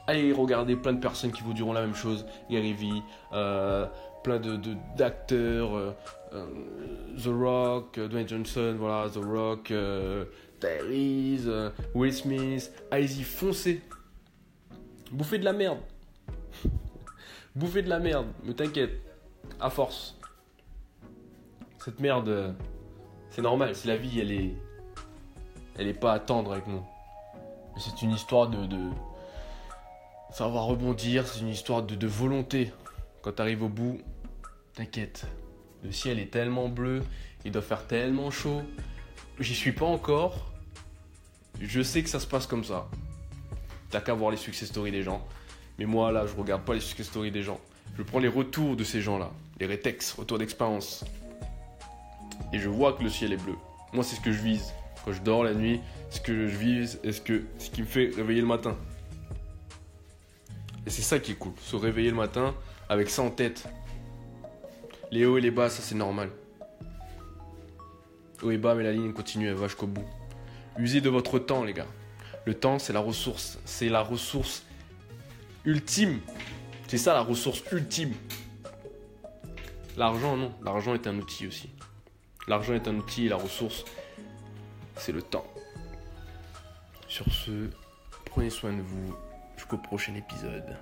Allez 0.07 0.33
regarder 0.33 0.75
plein 0.75 0.95
de 0.95 1.01
personnes 1.01 1.33
qui 1.33 1.43
vous 1.43 1.53
diront 1.53 1.73
la 1.73 1.83
même 1.83 1.95
chose. 1.95 2.27
Gary 2.51 2.73
Vee, 2.73 3.03
euh, 3.33 3.87
plein 4.25 4.39
de, 4.39 4.59
d'acteurs, 4.97 5.77
euh, 5.77 5.95
euh, 6.33 6.47
The 7.23 7.29
Rock, 7.29 8.01
Dwayne 8.01 8.29
Johnson, 8.29 8.77
voilà, 8.79 9.09
The 9.11 9.23
Rock, 9.23 9.73
Tyrese, 10.61 11.73
Will 11.95 12.13
Smith. 12.13 12.73
Allez-y, 12.91 13.23
foncez. 13.23 13.81
Bouffez 15.11 15.39
de 15.39 15.45
la 15.45 15.53
merde. 15.53 15.79
Bouffez 17.55 17.83
de 17.83 17.89
la 17.89 17.99
merde, 17.99 18.27
mais 18.45 18.55
t'inquiète, 18.55 19.01
à 19.61 19.71
force. 19.71 20.17
Cette 21.83 22.01
merde, 22.01 22.55
c'est 23.31 23.43
normal, 23.43 23.75
c'est 23.75 23.89
la 23.89 23.97
vie, 23.97 24.21
elle 24.21 24.33
est. 24.33 24.53
Elle 25.79 25.87
est 25.87 25.95
pas 25.95 26.13
à 26.13 26.19
tendre 26.19 26.53
avec 26.53 26.67
nous. 26.67 26.83
C'est 27.79 28.03
une 28.03 28.11
histoire 28.11 28.49
de, 28.49 28.67
de, 28.67 28.91
savoir 30.33 30.65
rebondir, 30.65 31.27
c'est 31.27 31.41
une 31.41 31.49
histoire 31.49 31.85
de, 31.85 31.95
de 31.95 32.07
volonté. 32.07 32.73
Quand 33.23 33.33
t'arrives 33.33 33.63
au 33.63 33.69
bout, 33.69 34.01
t'inquiète. 34.75 35.27
Le 35.85 35.93
ciel 35.93 36.19
est 36.19 36.33
tellement 36.33 36.69
bleu, 36.69 37.03
il 37.45 37.53
doit 37.53 37.63
faire 37.63 37.87
tellement 37.87 38.31
chaud. 38.31 38.63
J'y 39.39 39.55
suis 39.55 39.73
pas 39.73 39.87
encore. 39.87 40.48
Je 41.61 41.83
sais 41.83 42.03
que 42.03 42.09
ça 42.09 42.21
se 42.21 42.27
passe 42.27 42.47
comme 42.47 42.65
ça. 42.65 42.89
T'as 43.91 44.01
qu'à 44.01 44.15
voir 44.15 44.31
les 44.31 44.37
success 44.37 44.69
stories 44.69 44.93
des 44.93 45.03
gens. 45.03 45.27
Mais 45.79 45.87
moi, 45.87 46.13
là, 46.13 46.27
je 46.27 46.35
regarde 46.35 46.63
pas 46.63 46.75
les 46.75 46.81
success 46.81 47.07
stories 47.07 47.31
des 47.31 47.43
gens. 47.43 47.61
Je 47.97 48.03
prends 48.03 48.19
les 48.19 48.29
retours 48.29 48.77
de 48.77 48.85
ces 48.85 49.01
gens-là. 49.01 49.31
Les 49.59 49.67
rétex, 49.67 50.13
retours 50.13 50.39
d'expérience. 50.39 51.05
Et 52.53 52.59
je 52.59 52.69
vois 52.69 52.93
que 52.93 53.03
le 53.03 53.11
ciel 53.11 53.33
est 53.33 53.43
bleu. 53.43 53.55
Moi, 53.93 54.05
c'est 54.05 54.17
ce 54.17 54.21
que 54.21 54.33
je 54.33 54.41
vise. 54.41 54.73
Quand 55.05 55.13
je 55.13 55.23
dors 55.23 55.43
la 55.43 55.55
nuit, 55.55 55.81
ce 56.11 56.21
que 56.21 56.49
je 56.49 56.57
vise 56.57 57.01
est 57.03 57.13
ce, 57.13 57.43
ce 57.59 57.71
qui 57.71 57.83
me 57.83 57.87
fait 57.87 58.13
réveiller 58.15 58.41
le 58.41 58.47
matin. 58.47 58.77
Et 60.87 60.91
c'est 60.91 61.03
ça 61.03 61.19
qui 61.19 61.33
est 61.33 61.35
cool. 61.35 61.53
Se 61.61 61.77
réveiller 61.77 62.11
le 62.11 62.17
matin 62.17 62.55
avec 62.89 63.11
ça 63.11 63.23
en 63.23 63.31
tête. 63.31 63.67
Les 65.11 65.27
hauts 65.27 65.39
et 65.39 65.41
les 65.41 65.51
bas, 65.51 65.71
ça 65.71 65.83
c'est 65.83 65.95
normal. 65.95 66.31
Haut 68.43 68.51
et 68.51 68.59
bas, 68.59 68.75
mais 68.75 68.85
la 68.85 68.93
ligne 68.93 69.13
continue, 69.13 69.49
elle 69.49 69.55
va 69.55 69.67
jusqu'au 69.67 69.87
bout. 69.87 70.05
Usez 70.79 71.01
de 71.01 71.11
votre 71.11 71.39
temps, 71.39 71.65
les 71.65 71.73
gars. 71.73 71.87
Le 72.45 72.55
temps, 72.55 72.79
c'est 72.79 72.93
la 72.93 73.01
ressource. 73.01 73.59
C'est 73.65 73.89
la 73.89 74.01
ressource 74.01 74.65
ultime. 75.65 76.21
C'est 76.87 76.99
ça 76.99 77.15
la 77.15 77.21
ressource 77.21 77.63
ultime. 77.73 78.15
L'argent, 79.97 80.37
non. 80.37 80.55
L'argent 80.63 80.95
est 80.95 81.07
un 81.07 81.19
outil 81.19 81.47
aussi. 81.47 81.71
L'argent 82.47 82.75
est 82.75 82.89
un 82.89 82.97
outil 82.97 83.27
et 83.27 83.29
la 83.29 83.37
ressource, 83.37 83.85
c'est 84.97 85.13
le 85.13 85.21
temps. 85.21 85.47
Sur 87.09 87.31
ce, 87.33 87.69
prenez 88.25 88.49
soin 88.49 88.73
de 88.73 88.81
vous. 88.81 89.15
Jusqu'au 89.57 89.77
prochain 89.77 90.15
épisode. 90.15 90.77